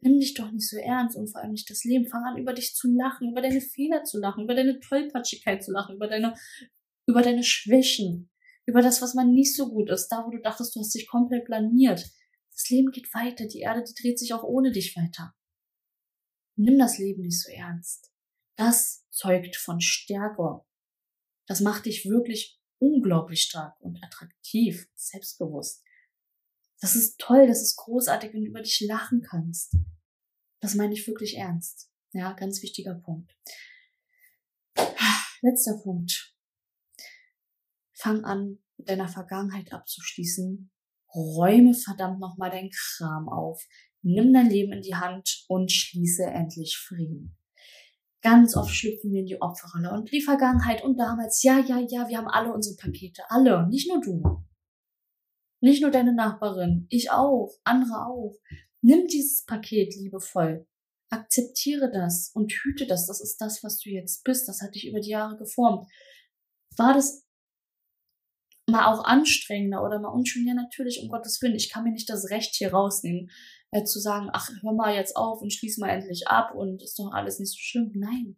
Nimm 0.00 0.20
dich 0.20 0.34
doch 0.34 0.50
nicht 0.50 0.68
so 0.68 0.76
ernst 0.76 1.16
und 1.16 1.28
vor 1.30 1.40
allem 1.40 1.52
nicht 1.52 1.68
das 1.70 1.84
Leben. 1.84 2.06
Fang 2.06 2.24
an, 2.24 2.36
über 2.36 2.52
dich 2.52 2.74
zu 2.74 2.88
lachen, 2.88 3.30
über 3.30 3.42
deine 3.42 3.60
Fehler 3.60 4.04
zu 4.04 4.18
lachen, 4.18 4.44
über 4.44 4.54
deine 4.54 4.78
Tollpatschigkeit 4.78 5.64
zu 5.64 5.72
lachen, 5.72 5.96
über 5.96 6.08
deine, 6.08 6.34
über 7.06 7.22
deine 7.22 7.42
Schwächen, 7.42 8.30
über 8.66 8.82
das, 8.82 9.02
was 9.02 9.14
man 9.14 9.32
nicht 9.32 9.56
so 9.56 9.70
gut 9.70 9.90
ist, 9.90 10.08
da, 10.08 10.24
wo 10.26 10.30
du 10.30 10.40
dachtest, 10.40 10.76
du 10.76 10.80
hast 10.80 10.94
dich 10.94 11.08
komplett 11.08 11.46
blamiert. 11.46 12.10
Das 12.52 12.68
Leben 12.68 12.92
geht 12.92 13.12
weiter, 13.14 13.46
die 13.46 13.60
Erde, 13.60 13.82
die 13.82 13.94
dreht 13.94 14.18
sich 14.18 14.34
auch 14.34 14.44
ohne 14.44 14.70
dich 14.70 14.94
weiter. 14.96 15.34
Nimm 16.56 16.78
das 16.78 16.98
Leben 16.98 17.22
nicht 17.22 17.42
so 17.42 17.50
ernst. 17.50 18.12
Das 18.56 19.04
zeugt 19.10 19.56
von 19.56 19.80
Stärke. 19.80 20.60
Das 21.46 21.60
macht 21.60 21.86
dich 21.86 22.08
wirklich 22.08 22.60
unglaublich 22.84 23.42
stark 23.42 23.80
und 23.80 24.02
attraktiv, 24.02 24.86
selbstbewusst. 24.94 25.82
Das 26.80 26.96
ist 26.96 27.18
toll, 27.18 27.46
das 27.46 27.62
ist 27.62 27.76
großartig, 27.76 28.32
wenn 28.32 28.42
du 28.42 28.48
über 28.48 28.62
dich 28.62 28.80
lachen 28.80 29.22
kannst. 29.22 29.76
Das 30.60 30.74
meine 30.74 30.92
ich 30.92 31.06
wirklich 31.06 31.36
ernst. 31.36 31.90
Ja, 32.12 32.32
ganz 32.32 32.62
wichtiger 32.62 32.94
Punkt. 32.94 33.34
Letzter 35.40 35.78
Punkt. 35.82 36.34
Fang 37.92 38.24
an, 38.24 38.58
mit 38.76 38.88
deiner 38.88 39.08
Vergangenheit 39.08 39.72
abzuschließen. 39.72 40.70
Räume 41.14 41.74
verdammt 41.74 42.20
nochmal 42.20 42.50
dein 42.50 42.70
Kram 42.70 43.28
auf. 43.28 43.62
Nimm 44.02 44.32
dein 44.32 44.50
Leben 44.50 44.72
in 44.72 44.82
die 44.82 44.94
Hand 44.94 45.44
und 45.48 45.72
schließe 45.72 46.24
endlich 46.24 46.76
Frieden. 46.76 47.36
Ganz 48.24 48.56
oft 48.56 48.74
schlüpfen 48.74 49.12
wir 49.12 49.20
in 49.20 49.26
die 49.26 49.42
Opferrolle 49.42 49.92
und 49.92 50.10
die 50.10 50.22
Vergangenheit 50.22 50.82
und 50.82 50.96
damals, 50.96 51.42
ja, 51.42 51.58
ja, 51.58 51.78
ja, 51.78 52.08
wir 52.08 52.16
haben 52.16 52.26
alle 52.26 52.54
unsere 52.54 52.74
Pakete. 52.74 53.22
Alle, 53.28 53.68
nicht 53.68 53.86
nur 53.86 54.00
du. 54.00 54.42
Nicht 55.60 55.82
nur 55.82 55.90
deine 55.90 56.14
Nachbarin, 56.14 56.86
ich 56.88 57.10
auch, 57.10 57.52
andere 57.64 58.06
auch. 58.06 58.38
Nimm 58.80 59.08
dieses 59.08 59.44
Paket 59.44 59.94
liebevoll. 59.96 60.66
Akzeptiere 61.10 61.90
das 61.92 62.30
und 62.32 62.50
hüte 62.50 62.86
das. 62.86 63.06
Das 63.06 63.20
ist 63.20 63.36
das, 63.42 63.62
was 63.62 63.78
du 63.78 63.90
jetzt 63.90 64.24
bist. 64.24 64.48
Das 64.48 64.62
hat 64.62 64.74
dich 64.74 64.88
über 64.88 65.00
die 65.00 65.10
Jahre 65.10 65.36
geformt. 65.36 65.86
War 66.78 66.94
das 66.94 67.26
mal 68.66 68.86
auch 68.86 69.04
anstrengender 69.04 69.84
oder 69.84 70.00
mal 70.00 70.08
unschön? 70.08 70.46
Ja, 70.46 70.54
natürlich, 70.54 71.02
um 71.02 71.10
Gottes 71.10 71.42
Willen. 71.42 71.56
Ich 71.56 71.70
kann 71.70 71.84
mir 71.84 71.92
nicht 71.92 72.08
das 72.08 72.30
Recht 72.30 72.54
hier 72.54 72.72
rausnehmen, 72.72 73.30
äh, 73.74 73.84
zu 73.84 73.98
sagen, 73.98 74.30
ach, 74.32 74.48
hör 74.62 74.72
mal 74.72 74.94
jetzt 74.94 75.16
auf 75.16 75.42
und 75.42 75.52
schließ 75.52 75.78
mal 75.78 75.88
endlich 75.88 76.28
ab 76.28 76.54
und 76.54 76.80
ist 76.80 76.96
doch 76.96 77.10
alles 77.12 77.40
nicht 77.40 77.50
so 77.50 77.58
schlimm. 77.58 77.90
Nein. 77.94 78.36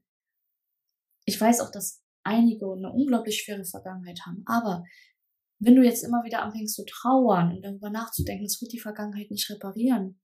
Ich 1.26 1.38
weiß 1.38 1.60
auch, 1.60 1.70
dass 1.70 2.02
einige 2.22 2.72
eine 2.72 2.90
unglaublich 2.90 3.42
schwere 3.42 3.64
Vergangenheit 3.64 4.20
haben. 4.26 4.42
Aber 4.46 4.82
wenn 5.58 5.76
du 5.76 5.82
jetzt 5.82 6.04
immer 6.04 6.24
wieder 6.24 6.42
anfängst 6.42 6.74
zu 6.74 6.86
trauern 6.86 7.54
und 7.54 7.62
darüber 7.62 7.90
nachzudenken, 7.90 8.44
das 8.44 8.60
wird 8.62 8.72
die 8.72 8.80
Vergangenheit 8.80 9.30
nicht 9.30 9.50
reparieren. 9.50 10.18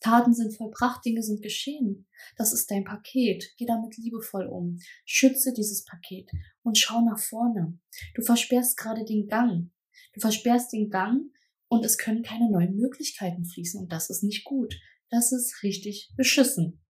Taten 0.00 0.34
sind 0.34 0.56
vollbracht, 0.56 1.04
Dinge 1.04 1.22
sind 1.22 1.40
geschehen. 1.40 2.08
Das 2.36 2.52
ist 2.52 2.68
dein 2.68 2.82
Paket. 2.82 3.54
Geh 3.56 3.66
damit 3.66 3.96
liebevoll 3.96 4.46
um. 4.46 4.78
Schütze 5.04 5.52
dieses 5.52 5.84
Paket 5.84 6.28
und 6.64 6.76
schau 6.76 7.00
nach 7.02 7.20
vorne. 7.20 7.78
Du 8.16 8.22
versperrst 8.22 8.76
gerade 8.76 9.04
den 9.04 9.28
Gang. 9.28 9.70
Du 10.14 10.20
versperrst 10.20 10.72
den 10.72 10.90
Gang 10.90 11.30
und 11.72 11.86
es 11.86 11.96
können 11.96 12.22
keine 12.22 12.50
neuen 12.50 12.76
Möglichkeiten 12.76 13.46
fließen 13.46 13.80
und 13.80 13.90
das 13.90 14.10
ist 14.10 14.22
nicht 14.22 14.44
gut. 14.44 14.78
Das 15.08 15.32
ist 15.32 15.62
richtig 15.62 16.12
beschissen. 16.18 16.84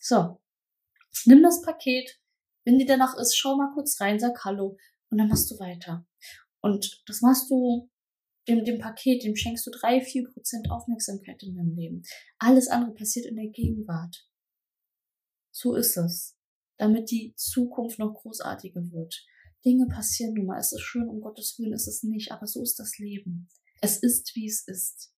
So. 0.00 0.38
Nimm 1.24 1.42
das 1.42 1.62
Paket. 1.62 2.20
Wenn 2.62 2.78
dir 2.78 2.84
danach 2.84 3.16
ist, 3.16 3.34
schau 3.34 3.56
mal 3.56 3.72
kurz 3.72 3.98
rein, 4.02 4.20
sag 4.20 4.44
Hallo 4.44 4.76
und 5.08 5.16
dann 5.16 5.28
machst 5.28 5.50
du 5.50 5.58
weiter. 5.58 6.06
Und 6.60 7.02
das 7.06 7.22
machst 7.22 7.50
du 7.50 7.90
dem, 8.46 8.66
dem 8.66 8.78
Paket, 8.78 9.24
dem 9.24 9.34
schenkst 9.34 9.66
du 9.66 9.70
drei, 9.70 10.02
vier 10.02 10.28
Prozent 10.30 10.70
Aufmerksamkeit 10.70 11.42
in 11.42 11.54
deinem 11.56 11.74
Leben. 11.74 12.02
Alles 12.38 12.68
andere 12.68 12.92
passiert 12.92 13.24
in 13.24 13.36
der 13.36 13.48
Gegenwart. 13.48 14.28
So 15.52 15.74
ist 15.74 15.96
es. 15.96 16.36
damit 16.76 17.10
die 17.10 17.32
Zukunft 17.36 17.98
noch 17.98 18.12
großartiger 18.12 18.82
wird. 18.90 19.24
Dinge 19.64 19.86
passieren 19.86 20.34
nun 20.34 20.46
mal. 20.46 20.58
Es 20.58 20.72
ist 20.72 20.82
schön, 20.82 21.08
um 21.08 21.20
Gottes 21.22 21.56
Willen 21.58 21.72
ist 21.72 21.86
es 21.86 22.02
nicht, 22.02 22.32
aber 22.32 22.46
so 22.46 22.60
ist 22.60 22.78
das 22.78 22.98
Leben. 22.98 23.48
Es 23.82 23.98
ist, 23.98 24.34
wie 24.36 24.46
es 24.46 24.66
ist. 24.66 25.12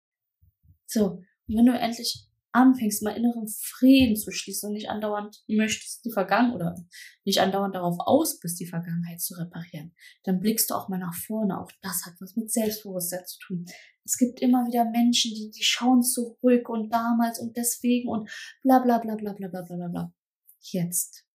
So, 0.87 1.21
und 1.47 1.57
wenn 1.57 1.67
du 1.67 1.79
endlich 1.79 2.29
anfängst, 2.55 3.03
mal 3.03 3.17
inneren 3.17 3.49
Frieden 3.49 4.17
zu 4.17 4.31
schließen 4.31 4.69
und 4.69 4.75
nicht 4.75 4.89
andauernd 4.89 5.45
möchtest 5.49 6.05
die 6.05 6.13
Vergangenheit 6.13 6.55
oder 6.55 6.87
nicht 7.25 7.41
andauernd 7.41 7.75
darauf 7.75 7.97
aus 7.99 8.39
bist, 8.39 8.61
die 8.61 8.67
Vergangenheit 8.67 9.21
zu 9.21 9.35
reparieren, 9.35 9.95
dann 10.23 10.41
blickst 10.41 10.71
du 10.71 10.75
auch 10.75 10.89
mal 10.89 10.99
nach 10.99 11.15
vorne. 11.15 11.61
Auch 11.61 11.71
das 11.83 12.07
hat 12.07 12.15
was 12.21 12.37
mit 12.37 12.51
Selbstbewusstsein 12.51 13.27
zu 13.27 13.39
tun. 13.41 13.65
Es 14.05 14.17
gibt 14.17 14.41
immer 14.41 14.67
wieder 14.67 14.85
Menschen, 14.89 15.33
die, 15.35 15.51
die 15.51 15.65
schauen 15.65 16.03
zurück 16.03 16.69
und 16.69 16.91
damals 16.91 17.41
und 17.41 17.57
deswegen 17.57 18.09
und 18.09 18.31
bla 18.63 18.79
bla 18.79 18.99
bla 18.99 19.17
bla 19.17 19.33
bla 19.33 19.49
bla 19.49 19.63
bla 19.63 19.89
bla. 19.89 20.15
Jetzt. 20.61 21.27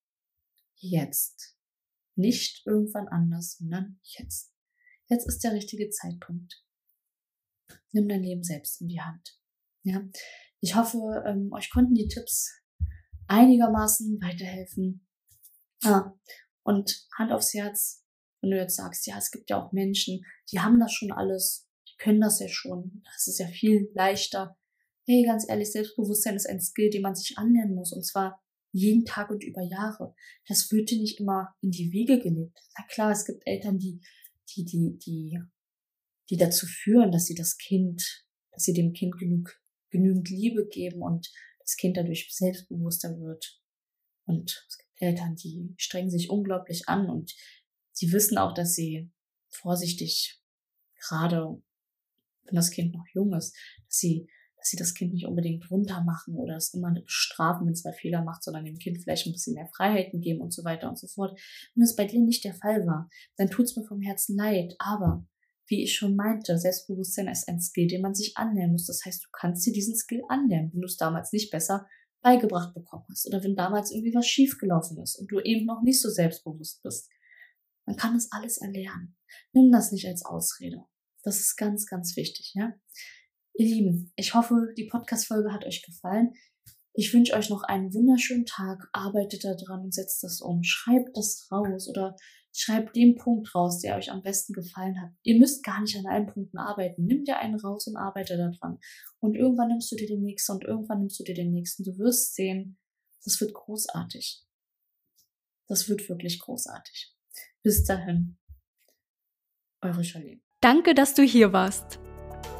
Jetzt. 0.77 1.57
Nicht 2.15 2.65
irgendwann 2.65 3.07
anders, 3.07 3.57
sondern 3.57 3.99
jetzt. 4.03 4.53
Jetzt 5.07 5.27
ist 5.27 5.43
der 5.43 5.53
richtige 5.53 5.89
Zeitpunkt. 5.89 6.63
Nimm 7.91 8.07
dein 8.07 8.23
Leben 8.23 8.43
selbst 8.43 8.81
in 8.81 8.87
die 8.87 9.01
Hand. 9.01 9.39
Ja, 9.83 10.01
ich 10.61 10.75
hoffe, 10.75 11.23
ähm, 11.25 11.51
euch 11.53 11.69
konnten 11.69 11.95
die 11.95 12.07
Tipps 12.07 12.61
einigermaßen 13.27 14.19
weiterhelfen. 14.21 15.07
Ah, 15.83 16.13
und 16.63 17.07
Hand 17.17 17.31
aufs 17.31 17.53
Herz, 17.53 18.03
wenn 18.41 18.51
du 18.51 18.57
jetzt 18.57 18.75
sagst, 18.75 19.07
ja, 19.07 19.17
es 19.17 19.31
gibt 19.31 19.49
ja 19.49 19.61
auch 19.61 19.71
Menschen, 19.71 20.25
die 20.51 20.59
haben 20.59 20.79
das 20.79 20.93
schon 20.93 21.11
alles, 21.11 21.67
die 21.87 21.95
können 21.97 22.21
das 22.21 22.39
ja 22.39 22.47
schon, 22.47 23.01
das 23.05 23.27
ist 23.27 23.39
ja 23.39 23.47
viel 23.47 23.89
leichter. 23.93 24.57
Hey, 25.05 25.23
ganz 25.23 25.47
ehrlich, 25.47 25.71
Selbstbewusstsein 25.71 26.35
ist 26.35 26.47
ein 26.47 26.61
Skill, 26.61 26.89
den 26.89 27.01
man 27.01 27.15
sich 27.15 27.37
anlernen 27.37 27.75
muss, 27.75 27.93
und 27.93 28.05
zwar 28.05 28.43
jeden 28.71 29.05
Tag 29.05 29.31
und 29.31 29.43
über 29.43 29.63
Jahre. 29.63 30.13
Das 30.47 30.71
wird 30.71 30.91
dir 30.91 30.99
nicht 30.99 31.19
immer 31.19 31.55
in 31.61 31.71
die 31.71 31.91
Wiege 31.91 32.19
gelegt. 32.19 32.59
Na 32.77 32.85
klar, 32.85 33.11
es 33.11 33.25
gibt 33.25 33.41
Eltern, 33.45 33.79
die, 33.79 34.01
die, 34.55 34.65
die, 34.65 34.99
die, 34.99 35.39
die 36.29 36.37
dazu 36.37 36.65
führen, 36.65 37.11
dass 37.11 37.25
sie 37.25 37.35
das 37.35 37.57
Kind, 37.57 38.25
dass 38.51 38.63
sie 38.63 38.73
dem 38.73 38.93
Kind 38.93 39.17
genug 39.17 39.59
genügend 39.89 40.29
Liebe 40.29 40.67
geben 40.67 41.01
und 41.01 41.31
das 41.59 41.75
Kind 41.75 41.97
dadurch 41.97 42.27
selbstbewusster 42.31 43.19
wird. 43.19 43.59
Und 44.25 44.65
es 44.67 44.77
gibt 44.77 44.89
Eltern, 45.01 45.35
die 45.35 45.73
strengen 45.77 46.09
sich 46.09 46.29
unglaublich 46.29 46.87
an 46.87 47.09
und 47.09 47.33
sie 47.91 48.11
wissen 48.11 48.37
auch, 48.37 48.53
dass 48.53 48.75
sie 48.75 49.11
vorsichtig, 49.49 50.39
gerade 50.99 51.61
wenn 52.43 52.55
das 52.55 52.71
Kind 52.71 52.93
noch 52.93 53.05
jung 53.13 53.33
ist, 53.33 53.55
dass 53.85 53.97
sie, 53.97 54.27
dass 54.57 54.69
sie 54.69 54.77
das 54.77 54.93
Kind 54.93 55.13
nicht 55.13 55.25
unbedingt 55.25 55.69
runter 55.71 56.03
machen 56.03 56.35
oder 56.35 56.55
es 56.55 56.73
immer 56.73 56.91
bestrafen, 56.91 57.65
wenn 57.65 57.73
es 57.73 57.83
mal 57.83 57.93
Fehler 57.93 58.23
macht, 58.23 58.43
sondern 58.43 58.65
dem 58.65 58.77
Kind 58.77 59.01
vielleicht 59.01 59.25
ein 59.25 59.31
bisschen 59.31 59.55
mehr 59.55 59.69
Freiheiten 59.75 60.21
geben 60.21 60.41
und 60.41 60.53
so 60.53 60.63
weiter 60.63 60.89
und 60.89 60.99
so 60.99 61.07
fort. 61.07 61.39
Wenn 61.75 61.83
es 61.83 61.95
bei 61.95 62.05
dir 62.05 62.19
nicht 62.19 62.43
der 62.43 62.53
Fall 62.53 62.85
war, 62.85 63.09
dann 63.37 63.49
tut 63.49 63.65
es 63.65 63.75
mir 63.75 63.85
vom 63.85 64.01
Herzen 64.01 64.35
leid, 64.35 64.75
aber 64.79 65.25
wie 65.69 65.83
ich 65.83 65.95
schon 65.95 66.15
meinte, 66.15 66.57
Selbstbewusstsein 66.57 67.27
ist 67.27 67.47
ein 67.47 67.61
Skill, 67.61 67.87
den 67.87 68.01
man 68.01 68.15
sich 68.15 68.35
anlernen 68.37 68.73
muss. 68.73 68.87
Das 68.87 69.05
heißt, 69.05 69.23
du 69.23 69.27
kannst 69.31 69.65
dir 69.65 69.73
diesen 69.73 69.95
Skill 69.95 70.23
anlernen, 70.27 70.71
wenn 70.73 70.81
du 70.81 70.87
es 70.87 70.97
damals 70.97 71.31
nicht 71.31 71.51
besser 71.51 71.87
beigebracht 72.21 72.73
bekommen 72.73 73.05
hast 73.09 73.27
oder 73.27 73.43
wenn 73.43 73.55
damals 73.55 73.91
irgendwie 73.91 74.13
was 74.13 74.27
schiefgelaufen 74.27 75.01
ist 75.01 75.17
und 75.17 75.31
du 75.31 75.39
eben 75.39 75.65
noch 75.65 75.81
nicht 75.81 76.01
so 76.01 76.09
selbstbewusst 76.09 76.81
bist. 76.83 77.09
Man 77.85 77.95
kann 77.95 78.13
das 78.13 78.31
alles 78.31 78.57
erlernen. 78.57 79.15
Nimm 79.53 79.71
das 79.71 79.91
nicht 79.91 80.07
als 80.07 80.25
Ausrede. 80.25 80.83
Das 81.23 81.39
ist 81.39 81.55
ganz, 81.55 81.85
ganz 81.85 82.15
wichtig, 82.15 82.53
ja. 82.55 82.73
Ihr 83.53 83.65
Lieben, 83.65 84.11
ich 84.15 84.33
hoffe, 84.33 84.73
die 84.77 84.85
Podcast-Folge 84.85 85.51
hat 85.51 85.65
euch 85.65 85.81
gefallen. 85.81 86.33
Ich 86.93 87.13
wünsche 87.13 87.33
euch 87.33 87.49
noch 87.49 87.63
einen 87.63 87.93
wunderschönen 87.93 88.45
Tag. 88.45 88.89
Arbeitet 88.93 89.43
daran 89.43 89.81
und 89.83 89.93
setzt 89.93 90.23
das 90.23 90.41
um. 90.41 90.63
Schreibt 90.63 91.15
das 91.15 91.47
raus 91.51 91.87
oder 91.89 92.15
Schreibt 92.61 92.93
den 92.93 93.15
Punkt 93.15 93.55
raus, 93.55 93.79
der 93.79 93.95
euch 93.95 94.11
am 94.11 94.21
besten 94.21 94.51
gefallen 94.51 95.01
hat. 95.01 95.11
Ihr 95.23 95.39
müsst 95.39 95.63
gar 95.63 95.79
nicht 95.79 95.97
an 95.97 96.05
allen 96.05 96.27
Punkten 96.27 96.57
arbeiten. 96.57 97.05
Nimm 97.05 97.23
dir 97.23 97.37
einen 97.37 97.57
raus 97.57 97.87
und 97.87 97.95
arbeite 97.95 98.35
daran. 98.35 98.79
Und 99.21 99.35
irgendwann 99.35 99.69
nimmst 99.69 99.89
du 99.93 99.95
dir 99.95 100.07
den 100.07 100.23
nächsten 100.23 100.51
und 100.51 100.65
irgendwann 100.65 100.99
nimmst 100.99 101.17
du 101.21 101.23
dir 101.23 101.35
den 101.35 101.51
nächsten. 101.51 101.85
Du 101.85 101.97
wirst 101.97 102.35
sehen, 102.35 102.77
das 103.23 103.39
wird 103.39 103.53
großartig. 103.53 104.43
Das 105.69 105.87
wird 105.87 106.09
wirklich 106.09 106.37
großartig. 106.39 107.15
Bis 107.63 107.85
dahin. 107.85 108.37
Eure 109.81 110.03
Charlene. 110.03 110.41
Danke, 110.59 110.93
dass 110.93 111.13
du 111.13 111.23
hier 111.23 111.53
warst. 111.53 111.97